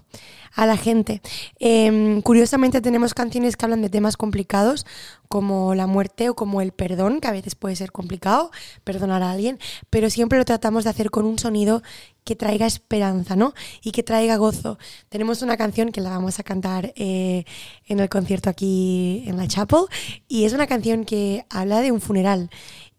a 0.54 0.66
la 0.66 0.76
gente. 0.76 1.22
Em, 1.58 2.20
curiosamente 2.22 2.80
tenemos 2.80 3.14
canciones 3.14 3.56
que 3.56 3.64
hablan 3.64 3.82
de 3.82 3.88
temas 3.88 4.16
complicados 4.16 4.86
como 5.28 5.74
la 5.74 5.86
muerte 5.86 6.28
o 6.28 6.34
como 6.34 6.60
el 6.60 6.72
perdón, 6.72 7.20
que 7.20 7.28
a 7.28 7.32
veces 7.32 7.54
puede 7.54 7.74
ser 7.74 7.90
complicado 7.90 8.50
perdonar 8.84 9.22
a 9.22 9.30
alguien, 9.30 9.58
pero 9.88 10.10
siempre 10.10 10.38
lo 10.38 10.44
tratamos 10.44 10.84
de 10.84 10.90
hacer 10.90 11.10
con 11.10 11.24
un 11.24 11.38
sonido 11.38 11.82
que 12.24 12.36
traiga 12.36 12.66
esperanza, 12.66 13.34
¿no? 13.34 13.54
Y 13.82 13.92
que 13.92 14.02
traiga 14.02 14.36
gozo. 14.36 14.78
Tenemos 15.08 15.42
una 15.42 15.56
canción 15.56 15.90
que 15.90 16.00
la 16.00 16.10
vamos 16.10 16.38
a 16.38 16.42
cantar 16.42 16.92
eh, 16.96 17.44
en 17.86 17.98
el 17.98 18.08
concierto 18.08 18.50
aquí 18.50 19.24
en 19.26 19.38
la 19.38 19.48
Chapel 19.48 19.86
y 20.28 20.44
es 20.44 20.52
una 20.52 20.66
canción 20.66 21.04
que 21.04 21.46
habla 21.48 21.80
de 21.80 21.92
un 21.92 22.00
funeral 22.00 22.50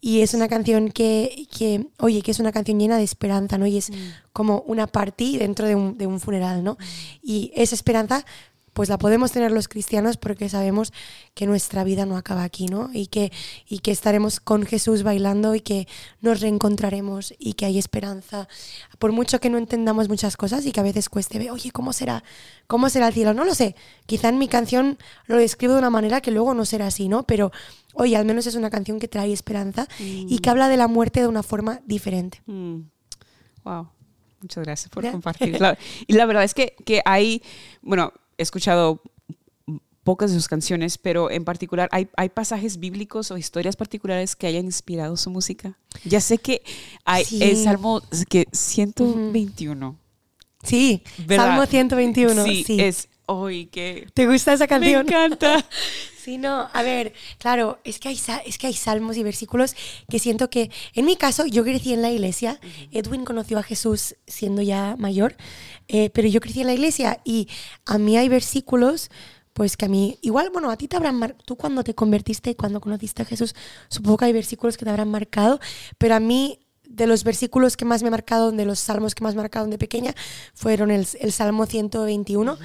y 0.04 0.20
es 0.20 0.34
una 0.34 0.48
canción 0.48 0.90
que, 0.90 1.46
que, 1.50 1.86
oye, 1.98 2.20
que 2.20 2.30
es 2.30 2.38
una 2.38 2.52
canción 2.52 2.78
llena 2.78 2.98
de 2.98 3.04
esperanza, 3.04 3.56
¿no? 3.56 3.66
Y 3.66 3.78
es 3.78 3.90
como 4.34 4.62
una 4.66 4.86
party 4.86 5.38
dentro 5.38 5.66
de 5.66 5.74
un, 5.74 5.96
de 5.96 6.06
un 6.06 6.20
funeral, 6.20 6.62
¿no? 6.62 6.76
Y 7.22 7.52
esa 7.54 7.74
esperanza, 7.74 8.26
pues 8.74 8.88
la 8.90 8.98
podemos 8.98 9.32
tener 9.32 9.50
los 9.52 9.68
cristianos 9.68 10.18
porque 10.18 10.48
sabemos 10.50 10.92
que 11.32 11.46
nuestra 11.46 11.82
vida 11.84 12.04
no 12.04 12.16
acaba 12.18 12.42
aquí, 12.44 12.66
¿no? 12.66 12.90
Y 12.92 13.06
que, 13.06 13.32
y 13.66 13.78
que 13.78 13.90
estaremos 13.92 14.40
con 14.40 14.64
Jesús 14.66 15.02
bailando 15.02 15.54
y 15.54 15.60
que 15.60 15.88
nos 16.20 16.40
reencontraremos 16.40 17.32
y 17.38 17.54
que 17.54 17.64
hay 17.64 17.78
esperanza. 17.78 18.48
Por 18.98 19.12
mucho 19.12 19.40
que 19.40 19.48
no 19.48 19.56
entendamos 19.58 20.08
muchas 20.08 20.36
cosas 20.36 20.66
y 20.66 20.72
que 20.72 20.80
a 20.80 20.82
veces 20.82 21.08
cueste 21.08 21.38
ver, 21.38 21.50
oye, 21.52 21.70
¿cómo 21.70 21.92
será? 21.92 22.22
¿Cómo 22.66 22.90
será 22.90 23.08
el 23.08 23.14
cielo? 23.14 23.32
No 23.32 23.44
lo 23.44 23.54
sé. 23.54 23.76
Quizá 24.06 24.28
en 24.28 24.38
mi 24.38 24.48
canción 24.48 24.98
lo 25.26 25.36
describo 25.38 25.72
de 25.74 25.78
una 25.78 25.90
manera 25.90 26.20
que 26.20 26.30
luego 26.30 26.52
no 26.52 26.64
será 26.64 26.88
así, 26.88 27.08
¿no? 27.08 27.22
Pero, 27.22 27.52
oye, 27.94 28.16
al 28.16 28.24
menos 28.26 28.46
es 28.46 28.54
una 28.56 28.70
canción 28.70 28.98
que 28.98 29.08
trae 29.08 29.32
esperanza 29.32 29.86
y 30.28 30.38
que 30.40 30.50
habla 30.50 30.68
de 30.68 30.76
la 30.76 30.88
muerte 30.88 31.20
de 31.20 31.28
una 31.28 31.42
forma 31.42 31.80
diferente. 31.86 32.42
Mm. 32.46 32.80
Wow. 33.64 33.88
Muchas 34.40 34.64
gracias 34.64 34.90
por 34.90 35.10
compartir. 35.10 35.58
La- 35.60 35.78
y 36.06 36.12
la 36.12 36.26
verdad 36.26 36.44
es 36.44 36.52
que, 36.52 36.74
que 36.84 37.00
hay, 37.06 37.40
bueno, 37.80 38.12
he 38.38 38.42
escuchado 38.42 39.00
pocas 40.02 40.30
de 40.30 40.36
sus 40.36 40.48
canciones, 40.48 40.98
pero 40.98 41.30
en 41.30 41.44
particular 41.44 41.88
hay, 41.90 42.08
hay 42.16 42.28
pasajes 42.28 42.78
bíblicos 42.78 43.30
o 43.30 43.38
historias 43.38 43.74
particulares 43.74 44.36
que 44.36 44.46
hayan 44.46 44.66
inspirado 44.66 45.16
su 45.16 45.30
música. 45.30 45.78
Ya 46.04 46.20
sé 46.20 46.36
que 46.38 46.62
hay 47.06 47.24
Sí. 47.24 47.42
el 47.42 47.56
Salmo 47.56 48.02
que 48.28 48.46
121. 48.52 49.98
Sí, 50.62 51.02
¿verdad? 51.26 51.46
Salmo 51.46 51.66
121. 51.66 52.44
Sí, 52.44 52.64
Sí, 52.66 52.80
es 52.80 53.08
hoy 53.26 53.66
que 53.66 54.06
¿Te 54.12 54.26
gusta 54.26 54.52
esa 54.52 54.64
me 54.64 54.68
canción? 54.68 55.06
encanta. 55.06 55.64
Sí, 56.24 56.38
no, 56.38 56.70
a 56.72 56.82
ver, 56.82 57.12
claro, 57.36 57.80
es 57.84 57.98
que, 57.98 58.08
hay, 58.08 58.18
es 58.46 58.56
que 58.56 58.66
hay 58.66 58.72
salmos 58.72 59.18
y 59.18 59.22
versículos 59.22 59.76
que 60.08 60.18
siento 60.18 60.48
que, 60.48 60.70
en 60.94 61.04
mi 61.04 61.16
caso, 61.16 61.44
yo 61.44 61.64
crecí 61.64 61.92
en 61.92 62.00
la 62.00 62.10
iglesia, 62.10 62.58
Edwin 62.92 63.26
conoció 63.26 63.58
a 63.58 63.62
Jesús 63.62 64.16
siendo 64.26 64.62
ya 64.62 64.96
mayor, 64.98 65.36
eh, 65.86 66.08
pero 66.14 66.26
yo 66.26 66.40
crecí 66.40 66.62
en 66.62 66.68
la 66.68 66.72
iglesia 66.72 67.20
y 67.24 67.46
a 67.84 67.98
mí 67.98 68.16
hay 68.16 68.30
versículos, 68.30 69.10
pues 69.52 69.76
que 69.76 69.84
a 69.84 69.88
mí, 69.90 70.18
igual, 70.22 70.48
bueno, 70.48 70.70
a 70.70 70.78
ti 70.78 70.88
te 70.88 70.96
habrán 70.96 71.16
marcado, 71.16 71.44
tú 71.44 71.56
cuando 71.56 71.84
te 71.84 71.94
convertiste, 71.94 72.56
cuando 72.56 72.80
conociste 72.80 73.20
a 73.20 73.26
Jesús, 73.26 73.54
supongo 73.88 74.16
que 74.16 74.24
hay 74.24 74.32
versículos 74.32 74.78
que 74.78 74.86
te 74.86 74.90
habrán 74.90 75.10
marcado, 75.10 75.60
pero 75.98 76.14
a 76.14 76.20
mí 76.20 76.58
de 76.88 77.06
los 77.06 77.22
versículos 77.22 77.76
que 77.76 77.84
más 77.84 78.02
me 78.02 78.08
marcaron, 78.08 78.56
de 78.56 78.64
los 78.64 78.78
salmos 78.78 79.14
que 79.14 79.22
más 79.22 79.34
me 79.34 79.42
marcaron 79.42 79.68
de 79.68 79.76
pequeña, 79.76 80.14
fueron 80.54 80.90
el, 80.90 81.06
el 81.20 81.32
Salmo 81.32 81.66
121, 81.66 82.56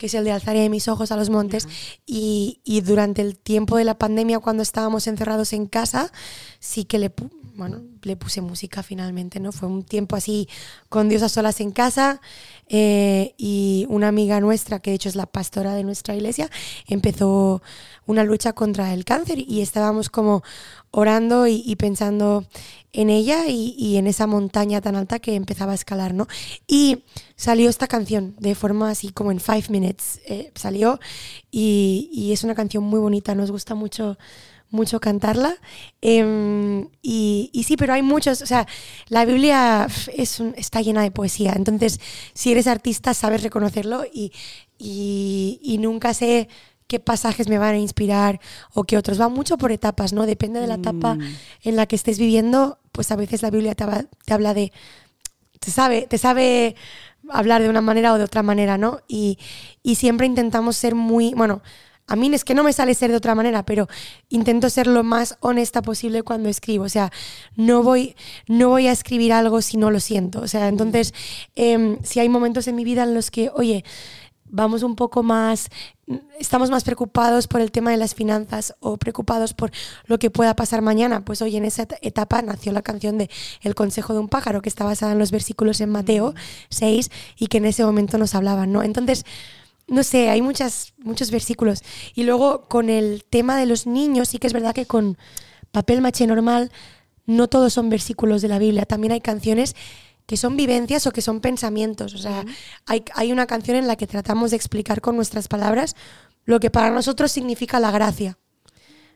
que 0.00 0.06
es 0.06 0.14
el 0.14 0.24
de 0.24 0.32
alzaré 0.32 0.66
mis 0.70 0.88
ojos 0.88 1.12
a 1.12 1.16
los 1.16 1.28
montes. 1.28 1.68
y, 2.06 2.62
y 2.64 2.80
durante 2.80 3.20
el 3.20 3.36
tiempo 3.36 3.76
de 3.76 3.84
la 3.84 3.98
pandemia, 3.98 4.38
cuando 4.38 4.62
estábamos 4.62 5.06
encerrados 5.06 5.52
en 5.52 5.66
casa, 5.66 6.10
sí 6.58 6.86
que 6.86 6.98
le, 6.98 7.12
bueno, 7.54 7.82
le 8.02 8.16
puse 8.16 8.40
música 8.40 8.82
finalmente, 8.82 9.40
¿no? 9.40 9.52
Fue 9.52 9.68
un 9.68 9.82
tiempo 9.82 10.16
así 10.16 10.48
con 10.88 11.08
Dios 11.08 11.22
a 11.22 11.28
solas 11.28 11.60
en 11.60 11.70
casa 11.70 12.20
eh, 12.68 13.34
y 13.36 13.86
una 13.88 14.08
amiga 14.08 14.40
nuestra, 14.40 14.80
que 14.80 14.90
de 14.90 14.96
hecho 14.96 15.08
es 15.08 15.16
la 15.16 15.26
pastora 15.26 15.74
de 15.74 15.84
nuestra 15.84 16.14
iglesia, 16.14 16.50
empezó 16.86 17.62
una 18.06 18.24
lucha 18.24 18.52
contra 18.52 18.92
el 18.94 19.04
cáncer 19.04 19.38
y 19.38 19.60
estábamos 19.60 20.08
como 20.08 20.42
orando 20.90 21.46
y, 21.46 21.76
pensando 21.76 22.44
en 22.92 23.10
ella 23.10 23.46
y, 23.46 23.96
en 23.96 24.06
esa 24.06 24.26
montaña 24.26 24.80
tan 24.80 24.96
alta 24.96 25.20
que 25.20 25.36
empezaba 25.36 25.72
a 25.72 25.76
escalar, 25.76 26.14
¿no? 26.14 26.26
Y 26.66 27.04
salió 27.36 27.70
esta 27.70 27.86
canción 27.86 28.34
de 28.38 28.54
forma 28.54 28.90
así 28.90 29.12
como 29.12 29.30
en 29.30 29.40
five 29.40 29.64
minutes, 29.68 30.20
eh, 30.26 30.50
salió 30.54 30.98
y 31.50 32.30
es 32.32 32.42
una 32.42 32.54
canción 32.54 32.82
muy 32.84 32.98
bonita, 32.98 33.34
nos 33.34 33.50
gusta 33.50 33.74
mucho 33.74 34.18
mucho 34.70 35.00
cantarla. 35.00 35.54
Em, 36.00 36.88
y, 37.02 37.50
y 37.52 37.64
sí, 37.64 37.76
pero 37.76 37.92
hay 37.92 38.02
muchos, 38.02 38.40
o 38.42 38.46
sea, 38.46 38.66
la 39.08 39.24
Biblia 39.24 39.86
es 40.16 40.40
un- 40.40 40.54
está 40.56 40.80
llena 40.80 41.02
de 41.02 41.10
poesía, 41.10 41.52
entonces 41.56 42.00
si 42.34 42.52
eres 42.52 42.66
artista 42.66 43.12
sabes 43.14 43.42
reconocerlo 43.42 44.04
y, 44.12 44.32
y, 44.78 45.60
y 45.62 45.78
nunca 45.78 46.14
sé 46.14 46.48
qué 46.86 46.98
pasajes 46.98 47.48
me 47.48 47.58
van 47.58 47.74
a 47.74 47.78
inspirar 47.78 48.40
o 48.74 48.82
qué 48.84 48.96
otros. 48.96 49.20
Va 49.20 49.28
mucho 49.28 49.56
por 49.58 49.70
etapas, 49.72 50.12
¿no? 50.12 50.26
Depende 50.26 50.58
de 50.60 50.66
la 50.66 50.74
etapa 50.74 51.14
Mm. 51.14 51.36
en 51.64 51.76
la 51.76 51.86
que 51.86 51.94
estés 51.96 52.18
viviendo, 52.18 52.78
pues 52.92 53.10
a 53.12 53.16
veces 53.16 53.42
la 53.42 53.50
Biblia 53.50 53.74
te, 53.76 53.84
va- 53.86 54.04
te 54.24 54.32
habla 54.34 54.54
de, 54.54 54.72
te 55.60 55.70
sabe, 55.70 56.06
te 56.08 56.18
sabe 56.18 56.74
hablar 57.28 57.62
de 57.62 57.68
una 57.68 57.80
manera 57.80 58.12
o 58.12 58.18
de 58.18 58.24
otra 58.24 58.42
manera, 58.42 58.76
¿no? 58.78 59.00
Y, 59.06 59.38
y 59.84 59.94
siempre 59.96 60.26
intentamos 60.26 60.76
ser 60.76 60.94
muy, 60.96 61.32
bueno, 61.34 61.62
a 62.10 62.16
mí 62.16 62.28
es 62.34 62.44
que 62.44 62.54
no 62.54 62.64
me 62.64 62.72
sale 62.72 62.94
ser 62.94 63.10
de 63.10 63.16
otra 63.16 63.34
manera, 63.34 63.64
pero 63.64 63.88
intento 64.28 64.68
ser 64.68 64.86
lo 64.86 65.02
más 65.04 65.36
honesta 65.40 65.80
posible 65.80 66.22
cuando 66.22 66.48
escribo. 66.48 66.84
O 66.84 66.88
sea, 66.88 67.10
no 67.56 67.82
voy, 67.82 68.16
no 68.48 68.68
voy 68.68 68.88
a 68.88 68.92
escribir 68.92 69.32
algo 69.32 69.62
si 69.62 69.76
no 69.76 69.90
lo 69.90 70.00
siento. 70.00 70.40
O 70.40 70.48
sea, 70.48 70.68
entonces, 70.68 71.14
em, 71.54 71.98
si 72.02 72.20
hay 72.20 72.28
momentos 72.28 72.66
en 72.68 72.74
mi 72.76 72.84
vida 72.84 73.04
en 73.04 73.14
los 73.14 73.30
que, 73.30 73.50
oye, 73.54 73.84
vamos 74.52 74.82
un 74.82 74.96
poco 74.96 75.22
más, 75.22 75.68
estamos 76.40 76.70
más 76.70 76.82
preocupados 76.82 77.46
por 77.46 77.60
el 77.60 77.70
tema 77.70 77.92
de 77.92 77.96
las 77.96 78.16
finanzas 78.16 78.74
o 78.80 78.96
preocupados 78.96 79.54
por 79.54 79.70
lo 80.06 80.18
que 80.18 80.28
pueda 80.30 80.56
pasar 80.56 80.82
mañana, 80.82 81.24
pues 81.24 81.40
hoy 81.40 81.56
en 81.56 81.64
esa 81.64 81.84
et- 81.84 81.94
etapa 82.02 82.42
nació 82.42 82.72
la 82.72 82.82
canción 82.82 83.16
de 83.18 83.30
El 83.62 83.76
consejo 83.76 84.12
de 84.12 84.18
un 84.18 84.28
pájaro, 84.28 84.60
que 84.60 84.68
está 84.68 84.84
basada 84.84 85.12
en 85.12 85.20
los 85.20 85.30
versículos 85.30 85.80
en 85.80 85.90
Mateo 85.90 86.34
6 86.70 87.10
y 87.38 87.46
que 87.46 87.58
en 87.58 87.66
ese 87.66 87.84
momento 87.84 88.18
nos 88.18 88.34
hablaban, 88.34 88.72
¿no? 88.72 88.82
Entonces, 88.82 89.24
no 89.90 90.04
sé, 90.04 90.30
hay 90.30 90.40
muchas, 90.40 90.94
muchos 90.98 91.30
versículos. 91.30 91.82
Y 92.14 92.22
luego 92.22 92.68
con 92.68 92.88
el 92.88 93.24
tema 93.28 93.58
de 93.58 93.66
los 93.66 93.86
niños, 93.86 94.28
sí 94.28 94.38
que 94.38 94.46
es 94.46 94.52
verdad 94.52 94.72
que 94.72 94.86
con 94.86 95.18
papel 95.72 96.00
maché 96.00 96.26
normal 96.26 96.70
no 97.26 97.48
todos 97.48 97.72
son 97.72 97.90
versículos 97.90 98.40
de 98.40 98.48
la 98.48 98.58
Biblia, 98.58 98.86
también 98.86 99.12
hay 99.12 99.20
canciones 99.20 99.74
que 100.26 100.36
son 100.36 100.56
vivencias 100.56 101.08
o 101.08 101.10
que 101.10 101.22
son 101.22 101.40
pensamientos. 101.40 102.14
O 102.14 102.18
sea, 102.18 102.44
hay, 102.86 103.04
hay 103.14 103.32
una 103.32 103.46
canción 103.46 103.76
en 103.76 103.88
la 103.88 103.96
que 103.96 104.06
tratamos 104.06 104.52
de 104.52 104.56
explicar 104.56 105.00
con 105.00 105.16
nuestras 105.16 105.48
palabras 105.48 105.96
lo 106.44 106.60
que 106.60 106.70
para 106.70 106.90
nosotros 106.90 107.32
significa 107.32 107.80
la 107.80 107.90
gracia, 107.90 108.38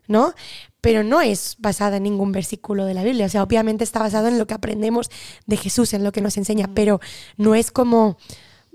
¿no? 0.09 0.35
Pero 0.81 1.05
no 1.05 1.21
es 1.21 1.55
basada 1.59 1.99
en 1.99 2.03
ningún 2.03 2.33
versículo 2.33 2.85
de 2.85 2.95
la 2.95 3.05
Biblia. 3.05 3.27
O 3.27 3.29
sea, 3.29 3.45
obviamente 3.45 3.85
está 3.85 4.01
basado 4.01 4.27
en 4.27 4.39
lo 4.39 4.47
que 4.49 4.55
aprendemos 4.55 5.09
de 5.47 5.57
Jesús, 5.57 5.95
en 5.95 6.03
lo 6.03 6.11
que 6.11 6.21
nos 6.21 6.37
enseña, 6.37 6.69
pero 6.75 7.01
no 7.37 7.55
es 7.55 7.71
como 7.71 8.19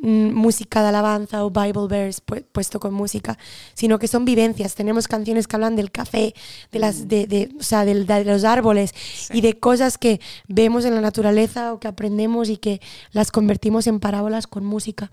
música 0.02 0.82
de 0.82 0.88
alabanza 0.90 1.44
o 1.44 1.50
Bible 1.50 1.88
verse 1.90 2.22
pu- 2.26 2.46
puesto 2.52 2.80
con 2.80 2.94
música, 2.94 3.38
sino 3.74 4.00
que 4.00 4.08
son 4.08 4.24
vivencias. 4.24 4.74
Tenemos 4.76 5.08
canciones 5.08 5.48
que 5.48 5.56
hablan 5.58 5.76
del 5.76 5.92
café, 5.92 6.34
de 6.72 6.80
las, 6.80 7.08
de, 7.08 7.28
de- 7.28 7.50
o 7.60 7.64
sea, 7.64 7.84
de 7.86 7.96
los 8.24 8.44
árboles 8.46 8.94
y 9.34 9.42
de 9.42 9.60
cosas 9.60 9.98
que 9.98 10.22
vemos 10.48 10.86
en 10.86 10.96
la 10.96 11.02
naturaleza 11.02 11.74
o 11.74 11.80
que 11.80 11.88
aprendemos 11.90 12.50
y 12.50 12.58
que 12.58 12.80
las 13.12 13.32
convertimos 13.32 13.88
en 13.88 14.00
parábolas 14.00 14.48
con 14.48 14.64
música. 14.66 15.12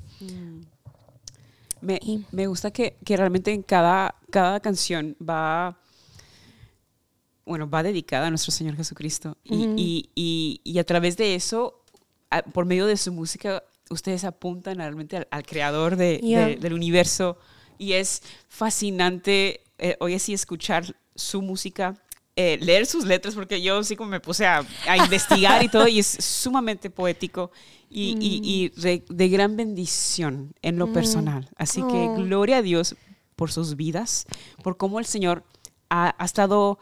Me, 1.80 1.98
Y- 2.02 2.24
me 2.32 2.46
gusta 2.46 2.70
que, 2.70 2.96
que 3.04 3.16
realmente 3.16 3.52
en 3.52 3.62
cada, 3.62 4.14
cada 4.30 4.60
canción 4.60 5.16
va, 5.20 5.78
bueno, 7.44 7.68
va 7.68 7.82
dedicada 7.82 8.26
a 8.26 8.30
nuestro 8.30 8.50
Señor 8.52 8.76
Jesucristo. 8.76 9.36
Y, 9.44 9.64
y, 9.76 10.10
y, 10.14 10.60
y 10.64 10.78
a 10.78 10.84
través 10.84 11.16
de 11.16 11.34
eso, 11.34 11.82
a- 12.30 12.42
por 12.42 12.64
medio 12.66 12.86
de 12.86 12.96
su 12.96 13.12
música, 13.12 13.62
ustedes 13.90 14.24
apuntan 14.24 14.78
realmente 14.78 15.16
al, 15.16 15.28
al 15.30 15.44
creador 15.44 15.96
de- 15.96 16.20
Yeah. 16.22 16.46
de- 16.48 16.56
del 16.56 16.72
universo. 16.72 17.38
Y 17.78 17.92
es 17.92 18.22
fascinante 18.48 19.62
eh, 19.78 19.96
hoy 20.00 20.14
así 20.14 20.32
escuchar 20.32 20.96
su 21.14 21.42
música 21.42 21.94
eh, 22.38 22.58
leer 22.60 22.84
sus 22.84 23.06
letras 23.06 23.34
porque 23.34 23.62
yo 23.62 23.82
sí 23.82 23.96
como 23.96 24.10
me 24.10 24.20
puse 24.20 24.44
a, 24.46 24.62
a 24.88 24.96
investigar 24.98 25.62
y 25.64 25.68
todo 25.68 25.88
y 25.88 25.98
es 26.00 26.06
sumamente 26.06 26.90
poético 26.90 27.50
y, 27.88 28.14
y- 28.20 28.40
y 28.44 28.68
de, 28.80 29.02
de 29.08 29.28
gran 29.30 29.56
bendición 29.56 30.54
en 30.60 30.76
lo 30.78 30.92
personal. 30.92 31.48
Así 31.56 31.80
que 31.80 32.08
Oh. 32.10 32.14
gloria 32.16 32.58
a 32.58 32.62
Dios 32.62 32.94
por 33.36 33.50
sus 33.52 33.76
vidas, 33.76 34.26
por 34.62 34.76
cómo 34.76 34.98
el 34.98 35.06
Señor 35.06 35.44
ha, 35.88 36.14
ha 36.18 36.24
estado 36.26 36.78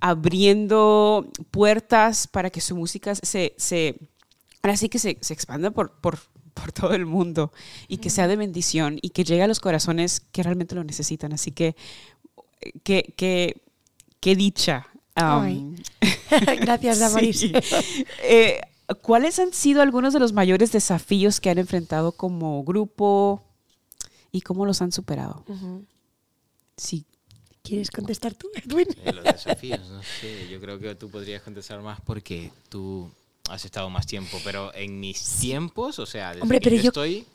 abriendo 0.00 1.26
puertas 1.50 2.26
para 2.26 2.50
que 2.50 2.60
su 2.60 2.76
música 2.76 3.14
se, 3.14 3.54
se 3.56 3.98
ahora 4.62 4.76
sí 4.76 4.88
que 4.88 4.98
se, 4.98 5.16
se 5.20 5.32
expanda 5.32 5.70
por, 5.70 5.92
por, 6.00 6.18
por 6.58 6.72
todo 6.72 6.94
el 6.94 7.06
mundo 7.06 7.52
y 7.86 7.98
que 7.98 8.10
sea 8.10 8.28
de 8.28 8.36
bendición 8.36 8.98
y 9.02 9.10
que 9.10 9.24
llegue 9.24 9.42
a 9.42 9.46
los 9.48 9.60
corazones 9.60 10.20
que 10.20 10.42
realmente 10.42 10.74
lo 10.74 10.84
necesitan. 10.84 11.32
Así 11.32 11.52
que, 11.52 11.76
que, 12.82 13.14
que, 13.16 13.60
qué 14.20 14.36
dicha. 14.36 14.86
Um. 15.16 15.76
Gracias, 16.60 16.98
Damaris. 16.98 17.40
sí. 17.40 17.52
Eh, 18.22 18.60
¿Cuáles 19.02 19.38
han 19.38 19.52
sido 19.52 19.82
algunos 19.82 20.14
de 20.14 20.20
los 20.20 20.32
mayores 20.32 20.72
desafíos 20.72 21.40
que 21.40 21.50
han 21.50 21.58
enfrentado 21.58 22.12
como 22.12 22.64
grupo 22.64 23.42
y 24.32 24.40
cómo 24.40 24.64
los 24.64 24.80
han 24.80 24.92
superado? 24.92 25.44
Ujú. 25.46 25.84
Sí. 26.76 27.04
¿Quieres 27.62 27.90
contestar 27.90 28.34
tú, 28.34 28.48
Edwin? 28.54 28.86
Eh, 29.04 29.12
los 29.12 29.24
desafíos, 29.24 29.86
no 29.90 30.02
sé. 30.02 30.48
Yo 30.48 30.58
creo 30.58 30.78
que 30.78 30.94
tú 30.94 31.10
podrías 31.10 31.42
contestar 31.42 31.82
más 31.82 32.00
porque 32.00 32.50
tú 32.70 33.10
has 33.50 33.64
estado 33.64 33.90
más 33.90 34.06
tiempo. 34.06 34.38
Pero 34.44 34.74
en 34.74 35.00
mis 35.00 35.20
tiempos, 35.40 35.98
o 35.98 36.06
sea, 36.06 36.30
desde 36.30 36.42
Hombre, 36.42 36.60
que 36.60 36.64
pero 36.70 36.76
yo, 36.76 36.82
yo- 36.82 36.88
estoy, 36.88 37.26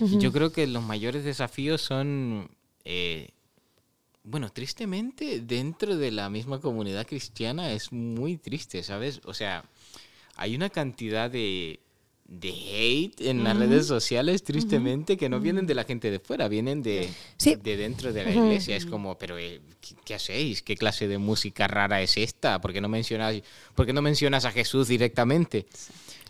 yo 0.20 0.32
creo 0.32 0.52
que 0.52 0.66
los 0.66 0.82
mayores 0.82 1.24
desafíos 1.24 1.82
son, 1.82 2.50
eh, 2.84 3.30
bueno, 4.24 4.50
tristemente, 4.52 5.40
dentro 5.40 5.96
de 5.96 6.10
la 6.12 6.30
misma 6.30 6.60
comunidad 6.60 7.06
cristiana 7.06 7.72
es 7.72 7.92
muy 7.92 8.36
triste, 8.36 8.82
¿sabes? 8.82 9.20
O 9.24 9.34
sea, 9.34 9.64
hay 10.36 10.54
una 10.54 10.70
cantidad 10.70 11.30
de, 11.30 11.80
de 12.34 12.48
hate 12.50 13.20
en 13.28 13.44
las 13.44 13.56
redes 13.58 13.86
sociales, 13.86 14.42
tristemente, 14.42 15.18
que 15.18 15.28
no 15.28 15.38
vienen 15.38 15.66
de 15.66 15.74
la 15.74 15.84
gente 15.84 16.10
de 16.10 16.18
fuera, 16.18 16.48
vienen 16.48 16.82
de, 16.82 17.08
Sí. 17.36 17.56
de 17.56 17.76
dentro 17.76 18.12
de 18.12 18.24
la 18.24 18.30
iglesia. 18.30 18.74
Es 18.74 18.86
como, 18.86 19.18
pero 19.18 19.36
eh, 19.38 19.60
¿qué, 19.82 19.94
qué 20.02 20.14
hacéis? 20.14 20.62
¿Qué 20.62 20.74
clase 20.76 21.08
de 21.08 21.18
música 21.18 21.68
rara 21.68 22.00
es 22.00 22.16
esta? 22.16 22.60
¿Por 22.62 22.72
qué 22.72 22.80
no 22.80 22.88
mencionas, 22.88 23.42
por 23.74 23.84
qué 23.84 23.92
no 23.92 24.00
mencionas 24.00 24.46
a 24.46 24.50
Jesús 24.50 24.88
directamente? 24.88 25.66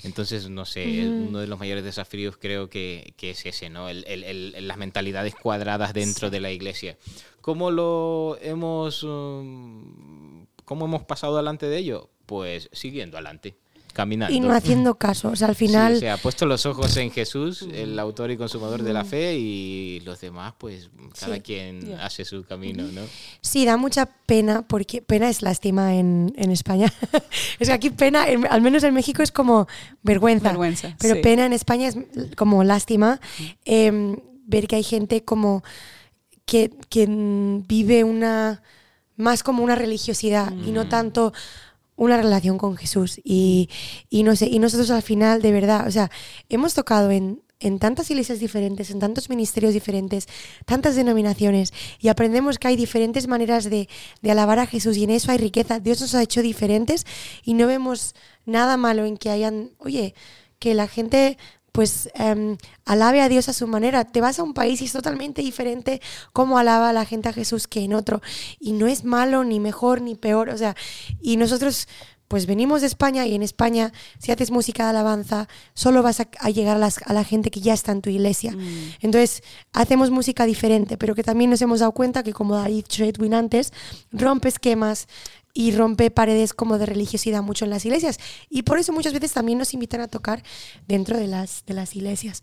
Entonces, 0.03 0.49
no 0.51 0.65
sé, 0.65 1.07
uno 1.09 1.39
de 1.39 1.47
los 1.47 1.61
mayores 1.61 1.85
desafíos 1.85 2.37
creo 2.37 2.69
que, 2.69 3.15
que 3.17 3.31
es 3.31 3.47
ese, 3.47 3.71
¿no? 3.71 3.89
El- 3.89 4.05
el- 4.09 4.25
el- 4.25 4.67
las 4.67 4.77
mentalidades 4.77 5.37
cuadradas 5.37 5.95
dentro 5.95 6.29
de 6.31 6.41
la 6.41 6.51
iglesia. 6.51 6.99
¿Cómo 7.41 7.71
lo 7.71 8.37
hemos, 8.43 9.05
um, 9.05 10.47
cómo 10.65 10.87
hemos 10.87 11.05
pasado 11.05 11.37
delante 11.37 11.67
de 11.67 11.79
ello? 11.79 12.11
Pues 12.27 12.69
siguiendo 12.73 13.17
adelante, 13.17 13.55
caminando. 13.93 14.35
Y 14.35 14.41
no 14.41 14.53
haciendo 14.53 14.95
caso. 14.97 15.29
O 15.31 15.37
sea, 15.37 15.49
al 15.49 15.55
Sí, 15.57 15.67
final. 15.67 15.95
o 15.95 15.99
sea, 15.99 16.17
puesto 16.17 16.47
los 16.47 16.65
ojos 16.67 16.97
en 16.97 17.11
Jesús, 17.11 17.67
el 17.73 17.99
autor 17.99 18.31
y 18.31 18.37
consumador 18.37 18.83
de 18.83 18.93
la 18.93 19.05
fe, 19.05 19.37
y 19.39 20.01
los 20.01 20.21
demás, 20.21 20.55
pues 20.59 20.91
cada 21.19 21.37
Sí. 21.37 21.41
quien 21.43 21.95
hace 22.01 22.25
su 22.25 22.45
camino, 22.45 22.85
¿no? 22.93 23.03
Sí, 23.41 23.65
da 23.65 23.77
mucha 23.77 24.07
pena, 24.07 24.63
porque 24.63 25.03
pena 25.03 25.29
es 25.29 25.43
lástima 25.43 25.95
en, 25.95 26.33
en 26.37 26.51
España. 26.51 26.93
es 27.59 27.69
que 27.69 27.73
aquí 27.75 27.91
pena, 27.91 28.29
en- 28.29 28.47
al 28.47 28.63
menos 28.63 28.83
en 28.85 28.95
México, 28.95 29.23
es 29.23 29.33
como 29.33 29.67
vergüenza. 30.03 30.49
Vergüenza, 30.49 30.97
Pero 31.01 31.15
sí. 31.17 31.21
pena 31.21 31.47
en 31.47 31.53
España 31.53 31.89
es 31.89 31.97
como 32.37 32.65
lástima. 32.65 33.21
em, 33.65 34.17
ver 34.45 34.67
que 34.67 34.77
hay 34.77 34.83
gente 34.83 35.25
como 35.25 35.63
que, 36.45 36.71
que 36.89 37.07
mm, 37.07 37.67
vive 37.69 38.05
una 38.05 38.63
más 39.17 39.43
como 39.43 39.63
una 39.63 39.77
religiosidad 39.77 40.53
y 40.67 40.73
no 40.73 40.89
tanto 40.89 41.33
una 42.03 42.17
relación 42.17 42.59
con 42.59 42.77
Jesús. 42.77 43.21
Y, 43.25 43.69
y 44.11 44.23
no 44.25 44.35
sé, 44.37 44.47
y 44.47 44.59
nosotros 44.59 44.91
al 44.91 45.03
final, 45.03 45.41
de 45.41 45.53
verdad, 45.53 45.87
o 45.87 45.91
sea, 45.91 46.11
hemos 46.49 46.75
tocado 46.75 47.11
en, 47.11 47.43
en 47.61 47.79
tantas 47.79 48.11
iglesias 48.11 48.41
diferentes, 48.41 48.91
en 48.91 48.99
tantos 48.99 49.29
ministerios 49.29 49.73
diferentes, 49.73 50.27
tantas 50.67 50.97
denominaciones, 50.97 51.73
y 52.01 52.09
aprendemos 52.09 52.59
que 52.59 52.69
hay 52.69 52.77
diferentes 52.77 53.29
maneras 53.29 53.71
de, 53.71 53.89
de 54.21 54.31
alabar 54.31 54.59
a 54.59 54.67
Jesús, 54.67 54.97
y 54.97 55.05
en 55.05 55.11
eso 55.11 55.31
hay 55.31 55.39
riqueza. 55.39 55.79
Dios 55.79 56.01
nos 56.01 56.15
ha 56.15 56.23
hecho 56.23 56.43
diferentes 56.43 57.07
y 57.45 57.55
no 57.55 57.67
vemos 57.67 58.15
nada 58.47 58.77
malo 58.77 59.07
en 59.07 59.17
que 59.17 59.31
hayan, 59.31 59.71
oye, 59.79 60.15
que 60.59 60.75
la 60.75 60.89
gente 60.89 61.39
pues 61.73 62.11
em, 62.15 62.57
alabe 62.85 63.21
a 63.23 63.29
Dios 63.29 63.49
a 63.49 63.53
su 63.55 63.67
manera. 63.67 64.05
Te 64.05 64.21
vas 64.21 64.39
a 64.39 64.43
un 64.43 64.53
país 64.55 64.81
y 64.83 64.85
es 64.85 64.93
totalmente 64.93 65.41
diferente 65.43 66.01
cómo 66.33 66.59
alaba 66.59 66.93
la 66.93 67.05
gente 67.07 67.29
a 67.31 67.33
Jesús 67.33 67.67
que 67.67 67.81
en 67.83 67.95
otro. 67.95 68.21
Y 68.61 68.73
no 68.73 68.87
es 68.87 69.05
malo, 69.05 69.43
ni 69.43 69.59
mejor, 69.59 70.03
ni 70.03 70.15
peor. 70.15 70.51
O 70.51 70.59
sea, 70.59 70.77
y 71.21 71.37
nosotros 71.39 71.89
pues 72.29 72.47
venimos 72.47 72.81
de 72.81 72.87
España 72.87 73.27
y 73.27 73.35
en 73.35 73.43
España 73.43 73.93
si 74.19 74.33
haces 74.33 74.51
música 74.51 74.85
de 74.85 74.89
alabanza 74.91 75.49
solo 75.75 76.03
vas 76.03 76.19
a, 76.21 76.29
a 76.41 76.49
llegar 76.49 76.77
a, 76.77 76.79
las- 76.79 77.01
a 77.05 77.13
la 77.13 77.25
gente 77.25 77.51
que 77.51 77.61
ya 77.61 77.75
está 77.75 77.93
en 77.93 78.01
tu 78.01 78.09
iglesia. 78.09 78.57
Entonces 79.03 79.43
hacemos 79.75 80.11
música 80.11 80.47
diferente, 80.47 80.97
pero 80.97 81.15
que 81.15 81.23
también 81.25 81.51
nos 81.51 81.61
hemos 81.61 81.81
dado 81.81 81.93
cuenta 81.93 82.23
que 82.23 82.33
como 82.33 82.55
ha 82.57 82.69
dicho 82.69 83.05
Edwin 83.05 83.35
antes, 83.35 83.71
rompe 84.13 84.49
esquemas 84.49 85.09
y 85.55 85.73
rompe 85.73 86.11
paredes 86.11 86.55
como 86.55 86.79
de 86.79 86.87
religiosidad 86.87 87.43
mucho 87.43 87.65
en 87.65 87.71
las 87.71 87.85
iglesias. 87.85 88.19
Y 88.49 88.63
por 88.63 88.79
eso 88.79 88.93
muchas 88.93 89.13
veces 89.13 89.33
también 89.33 89.59
nos 89.59 89.75
invitan 89.75 90.01
a 90.01 90.09
tocar 90.09 90.43
dentro 90.87 91.17
de 91.19 91.27
las, 91.27 91.65
de 91.67 91.75
las 91.75 91.95
iglesias. 91.95 92.43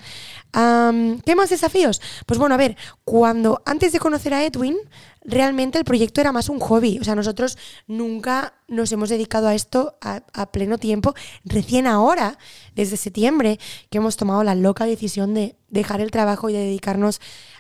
Am, 0.52 1.20
¿Qué 1.22 1.36
más 1.36 1.50
desafíos? 1.50 2.02
Pues 2.26 2.40
bueno, 2.40 2.56
a 2.56 2.58
ver, 2.58 2.78
cuando 3.04 3.62
antes 3.66 3.92
de 3.92 4.00
conocer 4.00 4.34
a 4.34 4.44
Edwin, 4.44 4.78
realmente 5.24 5.78
el 5.78 5.86
proyecto 5.86 6.22
era 6.22 6.32
más 6.32 6.50
un 6.50 6.60
hobby. 6.60 7.00
O 7.00 7.04
sea, 7.04 7.16
nosotros 7.16 7.58
nunca 7.88 8.54
nos 8.68 8.92
hemos 8.92 9.10
dedicado 9.10 9.48
a 9.48 9.56
esto 9.56 9.98
a, 10.02 10.24
a 10.34 10.52
pleno 10.52 10.78
tiempo. 10.78 11.14
Recién 11.46 11.88
ahora, 11.88 12.38
desde 12.76 12.98
septiembre, 12.98 13.60
que 13.90 13.98
hemos 13.98 14.18
tomado 14.18 14.44
la 14.44 14.56
loca 14.56 14.86
decisión 14.86 15.34
de 15.34 15.56
dejar 15.70 16.02
el 16.02 16.12
trabajo 16.12 16.50
y 16.50 16.54
de 16.54 16.60
dedicarnos 16.60 17.20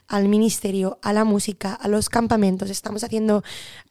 al 0.09 0.27
ministerio, 0.27 0.97
a 1.03 1.13
la 1.13 1.23
música, 1.23 1.73
a 1.73 1.87
los 1.87 2.09
campamentos. 2.09 2.69
Estamos 2.69 3.03
haciendo 3.03 3.43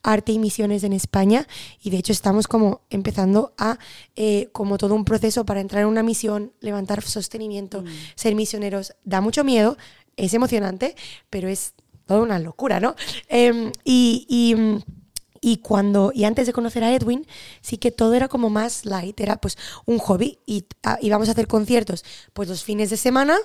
arte 0.02 0.32
y 0.32 0.38
misiones 0.38 0.82
en 0.82 0.92
España 0.92 1.46
y 1.80 1.90
de 1.90 1.98
hecho 1.98 2.12
estamos 2.12 2.48
como 2.48 2.82
empezando 2.90 3.54
a, 3.56 3.78
eh, 4.16 4.48
como 4.52 4.78
todo 4.78 4.94
un 4.96 5.04
proceso 5.04 5.46
para 5.46 5.60
entrar 5.60 5.82
en 5.82 5.88
una 5.88 6.02
misión, 6.02 6.52
levantar 6.60 7.02
sostenimiento, 7.02 7.84
ser 8.16 8.34
misioneros. 8.34 8.94
Da 9.04 9.20
mucho 9.20 9.44
miedo, 9.44 9.78
es 10.16 10.34
emocionante, 10.34 10.96
pero 11.30 11.48
es 11.48 11.74
toda 12.08 12.22
una 12.22 12.38
locura, 12.38 12.80
¿no? 12.80 12.96
Em, 13.28 13.70
y, 13.84 14.26
y, 14.28 14.54
mm, 14.54 14.82
y 15.40 15.58
cuando 15.58 16.10
y 16.12 16.24
antes 16.24 16.46
de 16.46 16.52
conocer 16.52 16.82
a 16.82 16.92
Edwin, 16.92 17.26
sí 17.60 17.76
que 17.76 17.92
todo 17.92 18.14
era 18.14 18.26
como 18.26 18.50
más 18.50 18.84
light, 18.84 19.20
era 19.20 19.36
pues 19.36 19.56
un 19.84 19.98
hobby 19.98 20.40
y 20.46 20.64
ah, 20.82 20.98
íbamos 21.00 21.28
a 21.28 21.32
hacer 21.32 21.46
conciertos 21.46 22.04
pues 22.32 22.48
los 22.48 22.64
fines 22.64 22.90
de 22.90 22.96
semana 22.96 23.36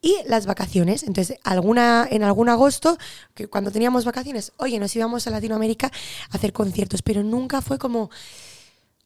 y 0.00 0.16
las 0.26 0.46
vacaciones. 0.46 1.02
Entonces, 1.02 1.36
alguna 1.44 2.06
en 2.10 2.22
algún 2.22 2.48
agosto, 2.48 2.96
que 3.34 3.48
cuando 3.48 3.70
teníamos 3.70 4.04
vacaciones, 4.04 4.52
oye, 4.56 4.78
nos 4.78 4.94
íbamos 4.96 5.26
a 5.26 5.30
Latinoamérica 5.30 5.88
a 6.30 6.36
hacer 6.36 6.52
conciertos, 6.52 7.02
pero 7.02 7.22
nunca 7.22 7.60
fue 7.60 7.78
como 7.78 8.08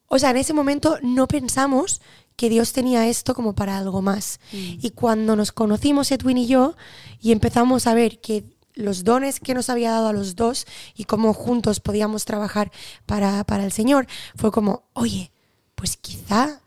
o 0.09 0.19
sea, 0.19 0.31
en 0.31 0.37
ese 0.37 0.53
momento 0.53 0.99
no 1.03 1.27
pensamos 1.27 2.01
que 2.37 2.49
Dios 2.49 2.73
tenía 2.73 3.09
esto 3.09 3.35
como 3.35 3.55
para 3.55 3.79
algo 3.79 4.03
más. 4.03 4.41
Y 4.53 4.91
cuando 4.91 5.37
nos 5.37 5.53
conocimos, 5.53 6.13
Edwin 6.13 6.39
y 6.39 6.47
yo, 6.47 6.77
y 7.21 7.33
empezamos 7.33 7.87
a 7.87 7.95
ver 7.95 8.21
que 8.21 8.45
los 8.77 9.03
dones 9.03 9.41
que 9.41 9.55
nos 9.55 9.69
había 9.69 9.91
dado 9.91 10.09
a 10.09 10.13
los 10.13 10.37
dos 10.37 10.67
y 10.95 11.05
cómo 11.05 11.35
juntos 11.35 11.81
podíamos 11.81 12.25
trabajar 12.25 12.71
para, 13.07 13.43
para 13.43 13.65
el 13.65 13.73
Señor, 13.73 14.07
fue 14.37 14.53
como, 14.53 14.85
oye, 14.93 15.33
pues 15.75 15.97
quizá 15.97 16.61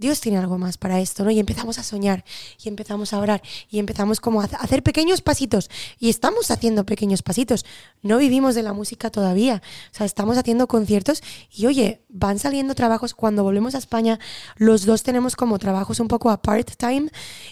Dios 0.00 0.20
tiene 0.22 0.38
algo 0.38 0.56
más 0.56 0.78
para 0.78 0.98
esto, 0.98 1.24
¿no? 1.24 1.30
Y 1.30 1.38
empezamos 1.38 1.78
a 1.78 1.82
soñar 1.82 2.24
y 2.64 2.68
empezamos 2.68 3.12
a 3.12 3.18
orar 3.18 3.42
y 3.68 3.78
empezamos 3.78 4.18
como 4.18 4.40
a 4.40 4.44
ha- 4.46 4.56
hacer 4.56 4.82
pequeños 4.82 5.20
pasitos 5.20 5.68
y 5.98 6.08
estamos 6.08 6.50
haciendo 6.50 6.86
pequeños 6.86 7.20
pasitos. 7.22 7.66
No 8.02 8.16
vivimos 8.16 8.54
de 8.54 8.62
la 8.62 8.72
música 8.72 9.10
todavía, 9.10 9.60
o 9.92 9.94
sea, 9.94 10.06
estamos 10.06 10.38
haciendo 10.38 10.66
conciertos 10.68 11.22
y 11.54 11.66
oye, 11.66 12.00
van 12.08 12.38
saliendo 12.38 12.74
trabajos 12.74 13.12
cuando 13.14 13.42
volvemos 13.44 13.74
a 13.74 13.78
España, 13.78 14.18
los 14.56 14.86
dos 14.86 15.02
tenemos 15.02 15.36
como 15.36 15.58
trabajos 15.58 16.00
un 16.00 16.08
poco 16.08 16.30
a 16.30 16.40
part-time 16.40 17.10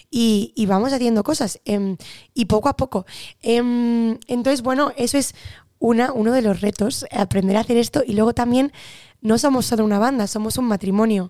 y, 0.09 0.51
y 0.55 0.65
vamos 0.65 0.91
haciendo 0.91 1.23
cosas 1.23 1.59
em, 1.65 1.97
y 2.33 2.45
poco 2.45 2.67
a 2.67 2.75
poco. 2.75 3.05
Em, 3.43 4.17
entonces, 4.27 4.63
bueno, 4.63 4.91
eso 4.97 5.19
es 5.19 5.35
una, 5.77 6.11
uno 6.11 6.33
de 6.33 6.41
los 6.41 6.61
retos, 6.61 7.05
aprender 7.11 7.55
a 7.57 7.61
hacer 7.61 7.77
esto 7.77 8.01
y 8.05 8.13
luego 8.13 8.33
también 8.33 8.73
no 9.21 9.37
somos 9.37 9.65
solo 9.65 9.83
una 9.83 9.99
banda, 9.99 10.27
somos 10.27 10.57
un 10.57 10.65
matrimonio. 10.65 11.29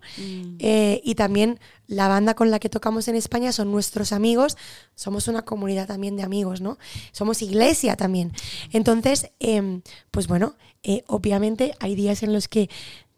Eh, 0.59 1.01
y 1.03 1.15
también 1.15 1.59
la 1.87 2.07
banda 2.07 2.35
con 2.35 2.51
la 2.51 2.59
que 2.59 2.69
tocamos 2.69 3.07
en 3.07 3.15
España 3.15 3.51
son 3.51 3.71
nuestros 3.71 4.11
amigos, 4.13 4.57
somos 4.95 5.27
una 5.27 5.41
comunidad 5.43 5.87
también 5.87 6.15
de 6.15 6.23
amigos, 6.23 6.61
¿no? 6.61 6.77
Somos 7.11 7.41
iglesia 7.41 7.95
también. 7.95 8.31
Entonces, 8.71 9.31
em, 9.39 9.81
pues 10.11 10.27
bueno, 10.27 10.55
eh, 10.83 11.03
obviamente 11.07 11.73
hay 11.79 11.95
días 11.95 12.21
en 12.23 12.31
los 12.33 12.47
que 12.47 12.69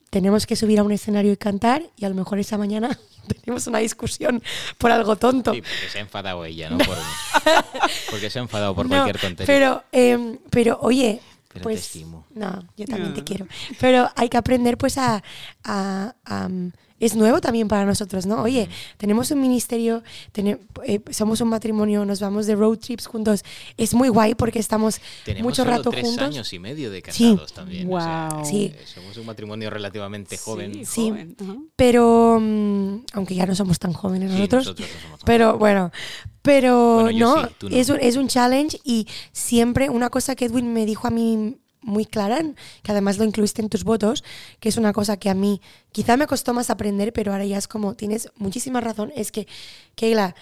tenemos 0.10 0.46
que 0.46 0.56
subir 0.56 0.80
a 0.80 0.84
un 0.84 0.92
escenario 0.92 1.32
y 1.32 1.38
cantar 1.38 1.84
y 1.96 2.04
a 2.06 2.10
lo 2.10 2.16
mejor 2.16 2.38
esa 2.40 2.58
mañana 2.58 2.98
tenemos 3.44 3.68
una 3.68 3.80
discusión 3.80 4.42
por 4.78 4.92
algo 4.92 5.16
tonto. 5.16 5.54
Sí, 5.54 5.62
porque 5.62 5.90
se 5.92 5.98
ha 6.00 6.02
enfadado 6.02 6.44
ella, 6.46 6.70
¿no? 6.70 6.78
Por- 6.80 6.98
porque 8.10 8.30
se 8.30 8.40
ha 8.40 8.42
enfadado 8.42 8.76
por 8.76 8.86
No, 8.90 8.90
cualquier 8.90 9.20
tontería. 9.20 9.46
Pero, 9.54 9.84
em, 9.92 10.38
pero 10.50 10.80
oye, 10.82 11.22
Pero 11.54 11.64
pues, 11.64 11.76
te 11.76 11.82
estimo. 11.82 12.26
No, 12.34 12.64
yo 12.78 12.86
también 12.86 13.14
te 13.14 13.24
quiero. 13.24 13.48
Pero 13.80 14.10
hay 14.16 14.30
que 14.30 14.38
aprender 14.38 14.78
pues 14.78 14.98
a... 14.98 15.24
a- 15.64 16.16
a, 16.26 16.46
um, 16.48 16.72
es 17.00 17.16
nuevo 17.16 17.42
también 17.42 17.68
para 17.68 17.84
nosotros, 17.84 18.28
¿no? 18.28 18.44
Oye, 18.44 18.70
tenemos 18.98 19.32
un 19.32 19.42
ministerio, 19.42 20.04
eh, 20.86 21.02
somos 21.10 21.42
un 21.42 21.48
matrimonio, 21.50 22.06
nos 22.06 22.20
vamos 22.20 22.46
de 22.46 22.54
road 22.54 22.78
trips 22.78 23.08
juntos. 23.08 23.44
Es 23.76 23.96
muy 23.96 24.08
guay 24.10 24.36
porque 24.36 24.60
estamos 24.60 25.02
Tenemos 25.26 25.50
mucho 25.50 25.64
solo 25.64 25.78
rato 25.78 25.90
tres 25.90 26.06
juntos. 26.06 26.28
años 26.28 26.54
y 26.54 26.60
medio 26.60 26.92
de 26.92 26.98
Sí. 27.10 27.32
casados 27.32 27.54
también. 27.54 27.92
o 27.92 28.00
sea, 28.00 28.30
Wow. 28.32 28.46
Sí. 28.46 28.76
somos 28.86 29.18
un 29.18 29.26
matrimonio 29.26 29.72
relativamente 29.72 30.38
joven. 30.38 30.86
Sí, 30.86 30.86
Sí. 30.86 31.36
Pero, 31.76 32.38
mm, 32.40 32.98
aunque 33.14 33.34
ya 33.34 33.48
no 33.48 33.56
somos 33.56 33.80
tan 33.80 33.94
jóvenes 33.94 34.30
Sí, 34.32 34.38
nosotros, 34.38 34.66
nosotros 34.68 34.90
no 34.94 35.02
somos 35.02 35.20
tan 35.22 35.26
pero 35.26 35.58
bueno, 35.58 35.92
pero 36.42 37.04
Bueno, 37.04 37.20
no, 37.20 37.44
sí, 37.44 37.56
tú 37.58 37.70
no. 37.70 37.76
Es, 37.76 37.90
un, 37.90 38.00
es 38.00 38.16
un 38.16 38.28
challenge 38.28 38.80
y 38.84 39.08
siempre 39.32 39.90
una 39.90 40.10
cosa 40.10 40.36
que 40.36 40.46
Edwin 40.46 40.74
me 40.74 40.86
dijo 40.86 41.08
a 41.08 41.12
mí 41.12 41.58
muy 41.82 42.06
clara, 42.06 42.42
que 42.84 42.92
además 42.92 43.18
lo 43.18 43.26
incluiste 43.26 43.62
en 43.62 43.70
tus 43.70 43.84
votos, 43.84 44.24
que 44.60 44.70
es 44.70 44.78
una 44.78 44.94
cosa 44.94 45.18
que 45.18 45.30
a 45.30 45.34
mí 45.34 45.62
quizá 45.92 46.16
me 46.16 46.28
costó 46.28 46.54
más 46.54 46.70
aprender, 46.70 47.12
pero 47.12 47.32
ahora 47.32 47.46
ya 47.46 47.58
es 47.58 47.68
como, 47.68 47.96
tienes 47.96 48.30
muchísima 48.38 48.82
razón, 48.82 49.12
es 49.16 49.32
que, 49.32 49.48
Keila, 49.96 50.36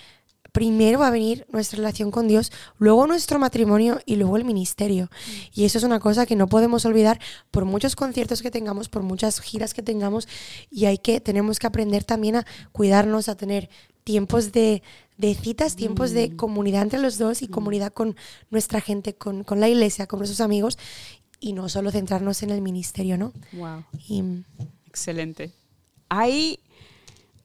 primero 0.52 1.00
va 1.00 1.08
a 1.08 1.12
venir 1.12 1.46
nuestra 1.52 1.78
relación 1.78 2.12
con 2.12 2.28
Dios, 2.28 2.52
luego 2.78 3.08
nuestro 3.08 3.40
matrimonio 3.40 4.02
y 4.06 4.16
luego 4.16 4.36
el 4.36 4.46
ministerio. 4.46 5.10
Y 5.54 5.66
eso 5.66 5.78
es 5.78 5.84
una 5.84 6.00
cosa 6.00 6.26
que 6.26 6.36
no 6.36 6.48
podemos 6.48 6.86
olvidar 6.86 7.20
por 7.52 7.66
muchos 7.66 7.96
conciertos 7.96 8.42
que 8.42 8.52
tengamos, 8.52 8.90
por 8.90 9.04
muchas 9.04 9.40
giras 9.40 9.74
que 9.74 9.84
tengamos, 9.84 10.28
y 10.70 10.86
hay 10.86 10.98
que, 10.98 11.22
tenemos 11.22 11.60
que 11.60 11.68
aprender 11.68 12.04
también 12.04 12.38
a 12.38 12.46
cuidarnos, 12.72 13.30
a 13.30 13.36
tener 13.36 13.70
tiempos 14.04 14.52
de, 14.52 14.82
de 15.20 15.36
citas, 15.36 15.76
tiempos 15.76 16.12
de 16.12 16.36
comunidad 16.36 16.82
entre 16.82 17.00
los 17.00 17.18
dos 17.18 17.44
y 17.44 17.48
comunidad 17.48 17.94
con 17.94 18.16
nuestra 18.50 18.82
gente, 18.82 19.14
con, 19.14 19.44
con 19.44 19.60
la 19.60 19.68
iglesia, 19.70 20.08
con 20.08 20.20
nuestros 20.20 20.42
amigos, 20.42 20.80
y 21.42 21.54
no 21.54 21.70
solo 21.70 21.92
centrarnos 21.92 22.42
en 22.42 22.50
el 22.50 22.62
ministerio, 22.62 23.18
¿no? 23.18 23.34
Wow. 23.54 23.84
Y 24.08 24.24
Excelente. 24.88 25.52
¿Hay 26.10 26.60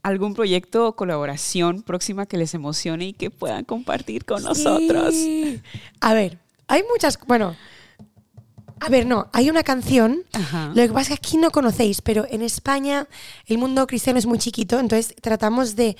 algún 0.03 0.35
proyecto 0.35 0.87
o 0.87 0.97
colaboración 0.97 1.83
próxima 1.83 2.27
que 2.27 2.37
les 2.37 2.55
emocione 2.55 3.09
y 3.09 3.13
que 3.13 3.31
puedan 3.31 3.65
compartir 3.65 4.25
con 4.25 4.43
nosotros? 4.43 5.13
Sí. 5.15 5.61
A 6.01 6.15
ver, 6.15 6.39
hay 6.69 6.83
muchas. 6.91 7.19
Bueno, 7.27 7.57
a 8.81 8.89
ver, 8.89 9.05
no, 9.05 9.29
hay 9.33 9.51
una 9.51 9.63
canción. 9.63 10.25
Ajá. 10.33 10.69
Lo 10.75 10.83
que 10.83 10.89
pasa 10.89 11.01
es 11.01 11.09
que 11.09 11.27
aquí 11.27 11.37
no 11.37 11.51
conocéis, 11.51 12.01
pero 12.03 12.27
en 12.31 12.43
España 12.43 13.09
el 13.47 13.59
mundo 13.59 13.87
cristiano 13.87 14.19
es 14.19 14.27
muy 14.27 14.39
chiquito, 14.39 14.79
entonces 14.79 15.15
tratamos 15.21 15.77
de. 15.77 15.97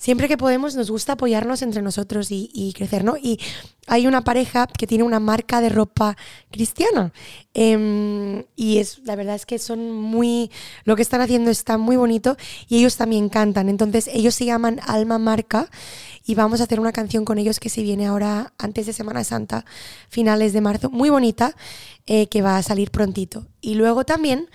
Siempre 0.00 0.28
que 0.28 0.38
podemos, 0.38 0.76
nos 0.76 0.90
gusta 0.90 1.12
apoyarnos 1.12 1.60
entre 1.60 1.82
nosotros 1.82 2.28
y, 2.30 2.72
crecer, 2.74 3.04
¿no? 3.04 3.18
Y 3.18 3.38
hay 3.86 4.06
una 4.06 4.24
pareja 4.24 4.66
que 4.66 4.86
tiene 4.86 5.04
una 5.04 5.20
marca 5.20 5.60
de 5.60 5.68
ropa 5.68 6.16
cristiana. 6.50 7.12
Em, 7.52 8.44
y 8.56 8.78
es, 8.78 9.00
la 9.04 9.14
verdad 9.14 9.34
es 9.34 9.44
que 9.44 9.58
son 9.58 9.92
muy. 9.92 10.50
Lo 10.84 10.96
que 10.96 11.02
están 11.02 11.20
haciendo 11.20 11.50
está 11.50 11.76
muy 11.76 11.96
bonito 11.96 12.38
y 12.66 12.78
ellos 12.78 12.96
también 12.96 13.28
cantan. 13.28 13.68
Entonces, 13.68 14.08
ellos 14.10 14.34
se 14.34 14.46
llaman 14.46 14.80
Alma 14.86 15.18
Marca 15.18 15.68
y 16.24 16.34
vamos 16.34 16.62
a 16.62 16.64
hacer 16.64 16.80
una 16.80 16.92
canción 16.92 17.26
con 17.26 17.36
ellos 17.36 17.60
que 17.60 17.68
se 17.68 17.82
viene 17.82 18.06
ahora 18.06 18.54
antes 18.56 18.86
de 18.86 18.94
Semana 18.94 19.22
Santa, 19.22 19.66
finales 20.08 20.54
de 20.54 20.62
marzo, 20.62 20.88
muy 20.88 21.10
bonita, 21.10 21.54
eh, 22.06 22.26
que 22.28 22.40
va 22.40 22.56
a 22.56 22.62
salir 22.62 22.90
prontito. 22.90 23.48
Y 23.60 23.74
luego 23.74 24.06
también, 24.06 24.48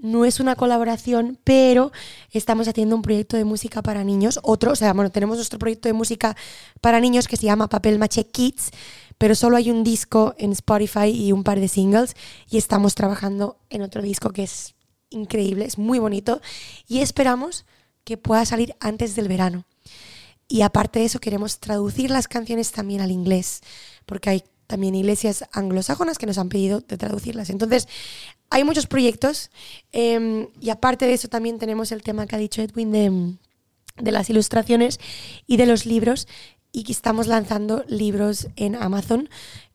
no 0.00 0.24
es 0.24 0.40
una 0.40 0.56
colaboración, 0.56 1.38
pero 1.44 1.92
estamos 2.32 2.68
haciendo 2.68 2.96
un 2.96 3.02
proyecto 3.02 3.36
de 3.36 3.44
música 3.44 3.82
para 3.82 4.04
niños, 4.04 4.40
otro, 4.42 4.72
o 4.72 4.76
sea, 4.76 4.92
bueno, 4.92 5.10
tenemos 5.10 5.36
nuestro 5.36 5.58
proyecto 5.58 5.88
de 5.88 5.92
música 5.92 6.36
para 6.80 7.00
niños 7.00 7.28
que 7.28 7.36
se 7.36 7.46
llama 7.46 7.68
Papel 7.68 7.98
Maché 7.98 8.26
Kids, 8.26 8.70
pero 9.18 9.34
solo 9.34 9.56
hay 9.56 9.70
un 9.70 9.84
disco 9.84 10.34
en 10.38 10.52
Spotify 10.52 11.10
y 11.10 11.32
un 11.32 11.44
par 11.44 11.60
de 11.60 11.68
singles 11.68 12.14
y 12.48 12.56
estamos 12.56 12.94
trabajando 12.94 13.58
en 13.68 13.82
otro 13.82 14.02
disco 14.02 14.30
que 14.30 14.44
es 14.44 14.74
increíble, 15.10 15.66
es 15.66 15.76
muy 15.76 15.98
bonito 15.98 16.40
y 16.88 17.00
esperamos 17.00 17.66
que 18.04 18.16
pueda 18.16 18.44
salir 18.46 18.74
antes 18.80 19.14
del 19.16 19.28
verano. 19.28 19.66
Y 20.48 20.62
aparte 20.62 20.98
de 20.98 21.04
eso, 21.04 21.20
queremos 21.20 21.60
traducir 21.60 22.10
las 22.10 22.26
canciones 22.26 22.72
también 22.72 23.00
al 23.00 23.12
inglés, 23.12 23.60
porque 24.04 24.30
hay 24.30 24.44
también 24.70 24.94
iglesias 24.94 25.44
anglosajonas 25.52 26.16
que 26.16 26.26
nos 26.26 26.38
han 26.38 26.48
pedido 26.48 26.80
de 26.80 26.96
traducirlas. 26.96 27.50
Entonces, 27.50 27.88
hay 28.50 28.62
muchos 28.64 28.86
proyectos 28.86 29.50
eh, 29.92 30.48
y 30.60 30.70
aparte 30.70 31.06
de 31.06 31.12
eso 31.14 31.28
también 31.28 31.58
tenemos 31.58 31.90
el 31.92 32.02
tema 32.02 32.26
que 32.26 32.36
ha 32.36 32.38
dicho 32.38 32.62
Edwin 32.62 32.92
de, 32.92 33.34
de 33.98 34.12
las 34.12 34.30
ilustraciones 34.30 35.00
y 35.46 35.56
de 35.56 35.66
los 35.66 35.86
libros 35.86 36.28
y 36.72 36.84
que 36.84 36.92
estamos 36.92 37.26
lanzando 37.26 37.84
libros 37.88 38.46
en 38.54 38.76
Amazon 38.76 39.28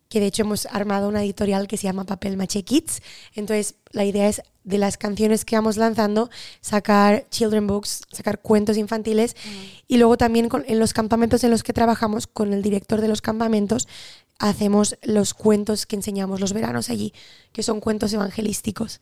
que 0.07 0.19
de 0.19 0.27
hecho 0.27 0.43
hemos 0.43 0.67
armado 0.67 1.09
una 1.09 1.23
editorial 1.23 1.67
que 1.67 1.77
se 1.77 1.83
llama 1.85 2.05
Papel 2.05 2.37
Maché 2.37 2.63
Kids. 2.63 3.01
Entonces, 3.33 3.75
la 3.91 4.05
idea 4.05 4.29
es 4.29 4.43
de 4.63 4.77
las 4.77 4.97
canciones 4.97 5.45
que 5.45 5.55
vamos 5.55 5.77
lanzando, 5.77 6.29
sacar 6.61 7.25
children 7.31 7.65
books, 7.65 8.03
sacar 8.11 8.39
cuentos 8.39 8.77
infantiles 8.77 9.35
y 9.87 9.97
luego 9.97 10.15
también 10.15 10.47
con- 10.47 10.63
en 10.67 10.79
los 10.79 10.93
campamentos 10.93 11.43
en 11.43 11.49
los 11.49 11.63
que 11.63 11.73
trabajamos 11.73 12.27
con 12.27 12.53
el 12.53 12.61
director 12.61 13.01
de 13.01 13.07
los 13.07 13.21
campamentos 13.21 13.87
hacemos 14.39 14.97
los 15.03 15.33
cuentos 15.33 15.85
que 15.85 15.95
enseñamos 15.95 16.39
los 16.39 16.53
veranos 16.53 16.89
allí, 16.89 17.13
que 17.51 17.63
son 17.63 17.79
cuentos 17.79 18.13
evangelísticos. 18.13 18.99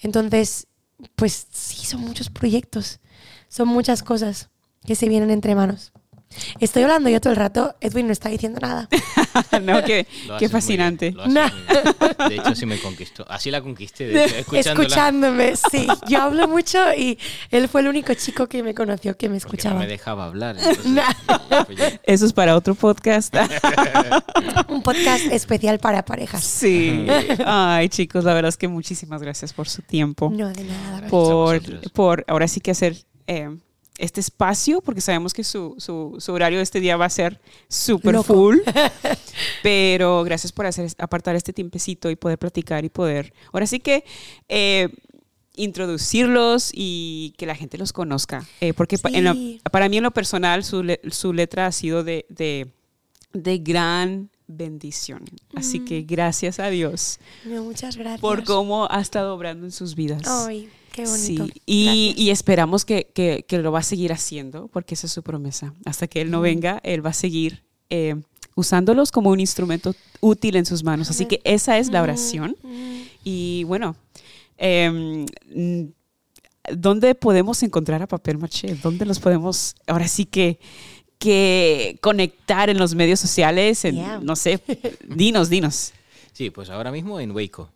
Entonces, 0.00 0.68
pues 1.14 1.46
sí, 1.50 1.86
son 1.86 2.00
muchos 2.00 2.30
proyectos, 2.30 3.00
son 3.48 3.68
muchas 3.68 4.02
cosas 4.02 4.50
que 4.84 4.94
se 4.94 5.08
vienen 5.08 5.30
entre 5.30 5.54
manos. 5.54 5.92
Estoy 6.60 6.82
hablando 6.82 7.08
yo 7.10 7.20
todo 7.20 7.32
el 7.32 7.38
rato, 7.38 7.74
Edwin 7.80 8.06
no 8.06 8.12
está 8.12 8.28
diciendo 8.28 8.60
nada. 8.60 8.88
no, 9.62 9.82
qué, 9.84 10.06
qué 10.38 10.48
fascinante. 10.48 11.10
bien. 11.10 11.34
De 12.28 12.36
hecho, 12.36 12.54
sí 12.54 12.66
me 12.66 12.78
conquistó. 12.78 13.24
Así 13.28 13.50
la 13.50 13.60
conquisté, 13.60 14.06
de 14.06 14.24
hecho. 14.24 14.56
Escuchándome, 14.56 15.54
sí. 15.56 15.86
Yo 16.08 16.22
hablo 16.22 16.48
mucho 16.48 16.78
y 16.94 17.18
él 17.50 17.68
fue 17.68 17.82
el 17.82 17.88
único 17.88 18.14
chico 18.14 18.46
que 18.48 18.62
me 18.62 18.74
conoció, 18.74 19.16
que 19.16 19.28
me 19.28 19.38
porque 19.40 19.56
escuchaba. 19.56 19.74
no 19.74 19.80
me 19.80 19.86
dejaba 19.86 20.24
hablar. 20.24 20.56
entonces, 20.58 21.04
pues. 21.66 22.00
Eso 22.04 22.26
es 22.26 22.32
para 22.32 22.56
otro 22.56 22.74
podcast. 22.74 23.34
Un 24.68 24.82
podcast 24.82 25.26
especial 25.26 25.78
para 25.78 26.04
parejas. 26.04 26.42
sí. 26.44 27.06
Ay, 27.44 27.88
chicos, 27.88 28.24
la 28.24 28.34
verdad 28.34 28.48
es 28.48 28.56
que 28.56 28.68
muchísimas 28.68 29.22
gracias 29.22 29.52
por 29.52 29.68
su 29.68 29.82
tiempo. 29.82 30.30
No, 30.34 30.52
de 30.52 30.64
nada. 30.64 31.00
gracias. 31.00 31.10
por, 31.10 31.92
por 31.92 32.24
ahora 32.28 32.48
sí 32.48 32.60
que 32.60 32.70
hacer 32.70 32.96
eh, 33.26 33.56
este 33.98 34.20
espacio, 34.20 34.80
porque 34.82 35.00
sabemos 35.00 35.32
que 35.32 35.42
su, 35.44 35.74
su, 35.78 36.16
su 36.18 36.32
horario 36.32 36.60
este 36.60 36.80
día 36.80 36.96
va 36.96 37.06
a 37.06 37.10
ser 37.10 37.40
súper 37.68 38.16
full. 38.22 38.58
Pero 39.62 40.22
gracias 40.24 40.52
por 40.52 40.66
hacer, 40.66 40.90
apartar 40.98 41.36
este 41.36 41.52
tiempecito 41.52 42.10
y 42.10 42.16
poder 42.16 42.38
platicar 42.38 42.84
y 42.84 42.88
poder, 42.88 43.32
ahora 43.52 43.66
sí 43.66 43.80
que 43.80 44.04
eh, 44.48 44.88
introducirlos 45.54 46.70
y 46.72 47.34
que 47.38 47.46
la 47.46 47.54
gente 47.54 47.78
los 47.78 47.92
conozca. 47.92 48.46
Eh, 48.60 48.72
porque 48.74 48.98
pa- 48.98 49.10
para 49.70 49.88
mí 49.88 49.96
en 49.96 50.02
lo 50.02 50.10
personal 50.10 50.64
su, 50.64 50.82
le- 50.82 51.00
su 51.10 51.32
letra 51.32 51.66
ha 51.66 51.72
sido 51.72 52.04
de, 52.04 52.26
de, 52.28 52.70
de 53.32 53.58
gran 53.58 54.30
bendición. 54.46 55.24
Así 55.54 55.80
que 55.80 56.02
gracias 56.02 56.60
a 56.60 56.68
Dios 56.68 57.18
No, 57.44 57.64
muchas 57.64 57.96
gracias. 57.96 58.20
por 58.20 58.44
cómo 58.44 58.86
ha 58.90 59.00
estado 59.00 59.34
obrando 59.34 59.66
en 59.66 59.72
sus 59.72 59.94
vidas. 59.96 60.22
Ay, 60.26 60.68
qué 60.96 61.04
bonito. 61.06 61.46
Sí, 61.46 62.14
y, 62.16 62.30
esperamos 62.30 62.84
que, 62.84 63.08
que- 63.14 63.44
que 63.46 63.58
lo 63.58 63.70
va 63.70 63.78
a 63.80 63.82
seguir 63.84 64.12
haciendo, 64.12 64.68
porque 64.68 64.94
esa 64.94 65.06
es 65.06 65.12
su 65.12 65.22
promesa. 65.22 65.72
Hasta 65.84 66.06
que 66.08 66.20
Él 66.22 66.30
no 66.30 66.40
venga, 66.40 66.80
Él 66.82 67.04
va 67.04 67.10
a 67.10 67.14
seguir 67.14 67.62
eh, 67.90 68.16
usándolos 68.56 69.12
como 69.12 69.30
un 69.30 69.38
instrumento 69.40 69.94
útil 70.20 70.56
en 70.56 70.66
sus 70.66 70.82
manos. 70.82 71.10
Así 71.10 71.26
que 71.26 71.40
esa 71.44 71.78
es 71.78 71.90
la 71.90 72.02
oración. 72.02 72.56
Y 73.22 73.64
bueno, 73.64 73.94
em, 74.56 75.26
¿dónde 76.72 77.14
podemos 77.14 77.62
encontrar 77.62 78.02
a 78.02 78.06
Papel 78.06 78.38
Maché? 78.38 78.74
¿Dónde 78.82 79.04
los 79.06 79.18
podemos, 79.20 79.74
ahora 79.86 80.08
sí 80.08 80.24
que, 80.24 80.58
que 81.18 81.98
conectar 82.00 82.70
en 82.70 82.78
los 82.78 82.94
medios 82.94 83.20
sociales? 83.20 83.84
En, 83.84 83.96
Yeah. 83.96 84.20
No 84.22 84.36
sé, 84.36 84.60
dinos, 85.08 85.48
dinos. 85.50 85.92
Sí, 86.32 86.50
pues 86.50 86.68
ahora 86.70 86.90
mismo 86.92 87.18
en 87.20 87.30
Waco. 87.32 87.70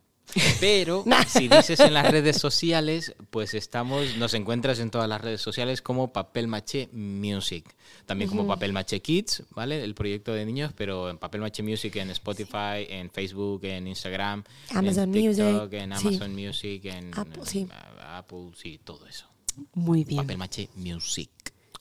Pero 0.61 1.05
si 1.29 1.49
dices 1.49 1.81
en 1.81 1.95
las 1.95 2.11
redes 2.11 2.37
sociales, 2.39 3.15
pues 3.31 3.55
estamos, 3.55 4.17
nos 4.17 4.35
encuentras 4.35 4.79
en 4.79 4.91
todas 4.91 5.09
las 5.09 5.21
redes 5.21 5.41
sociales 5.41 5.83
como 5.83 6.13
Papel 6.13 6.49
Maché 6.49 6.89
Music. 6.93 7.75
También 8.07 8.31
como 8.31 8.47
Papel 8.47 8.73
Maché 8.73 9.01
Kids, 9.01 9.45
¿vale? 9.51 9.83
El 9.83 9.95
proyecto 9.95 10.33
de 10.33 10.45
niños, 10.45 10.73
pero 10.77 11.11
en 11.11 11.19
Papel 11.19 11.41
Maché 11.41 11.63
Music 11.63 11.97
en 11.97 12.11
Spotify, 12.11 12.87
en 12.89 13.11
Facebook, 13.11 13.65
en 13.65 13.87
Instagram, 13.87 14.45
Amazon 14.71 15.15
en 15.15 15.35
TikTok, 15.35 15.73
Music, 15.73 15.73
en 15.73 15.97
sí. 15.97 16.09
Amazon 16.09 16.35
Music, 16.35 16.85
en 16.85 17.11
Apple, 17.15 17.43
sí. 17.45 17.69
Apple, 18.01 18.51
sí, 18.55 18.81
todo 18.83 19.07
eso. 19.07 19.27
Muy 19.75 20.05
bien. 20.05 20.23
Papel 20.23 20.39
Maché 20.39 20.69
Music. 20.77 21.31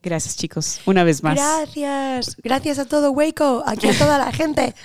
Gracias, 0.04 0.36
chicos, 0.36 0.80
una 0.84 1.02
vez 1.02 1.22
más. 1.22 1.36
Gracias. 1.36 2.36
Gracias 2.42 2.78
a 2.78 2.84
todo 2.84 3.10
Waco, 3.12 3.62
aquí 3.66 3.88
a 3.88 3.98
toda 3.98 4.18
la 4.18 4.30
gente. 4.32 4.74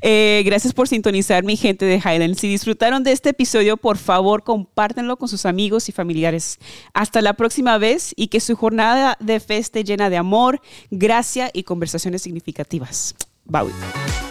Eh, 0.00 0.42
gracias 0.46 0.72
por 0.72 0.88
sintonizar, 0.88 1.44
mi 1.44 1.54
gente 1.54 1.84
de 1.84 1.96
Highland. 1.96 2.36
Si 2.36 2.48
disfrutaron 2.48 3.04
de 3.04 3.12
este 3.12 3.30
episodio, 3.30 3.76
por 3.76 3.98
favor, 3.98 4.44
compártenlo 4.44 5.18
con 5.18 5.28
sus 5.28 5.44
amigos 5.44 5.90
y 5.90 5.92
familiares. 5.92 6.58
Hasta 6.94 7.20
la 7.20 7.34
próxima 7.34 7.76
vez 7.76 8.14
y 8.16 8.28
que 8.28 8.40
su 8.40 8.56
jornada 8.56 9.18
de 9.20 9.40
fe 9.40 9.58
esté 9.58 9.84
llena 9.84 10.08
de 10.08 10.16
amor, 10.16 10.62
gracia 10.90 11.50
y 11.52 11.64
conversaciones 11.64 12.22
significativas. 12.22 13.14
Bye. 13.44 14.27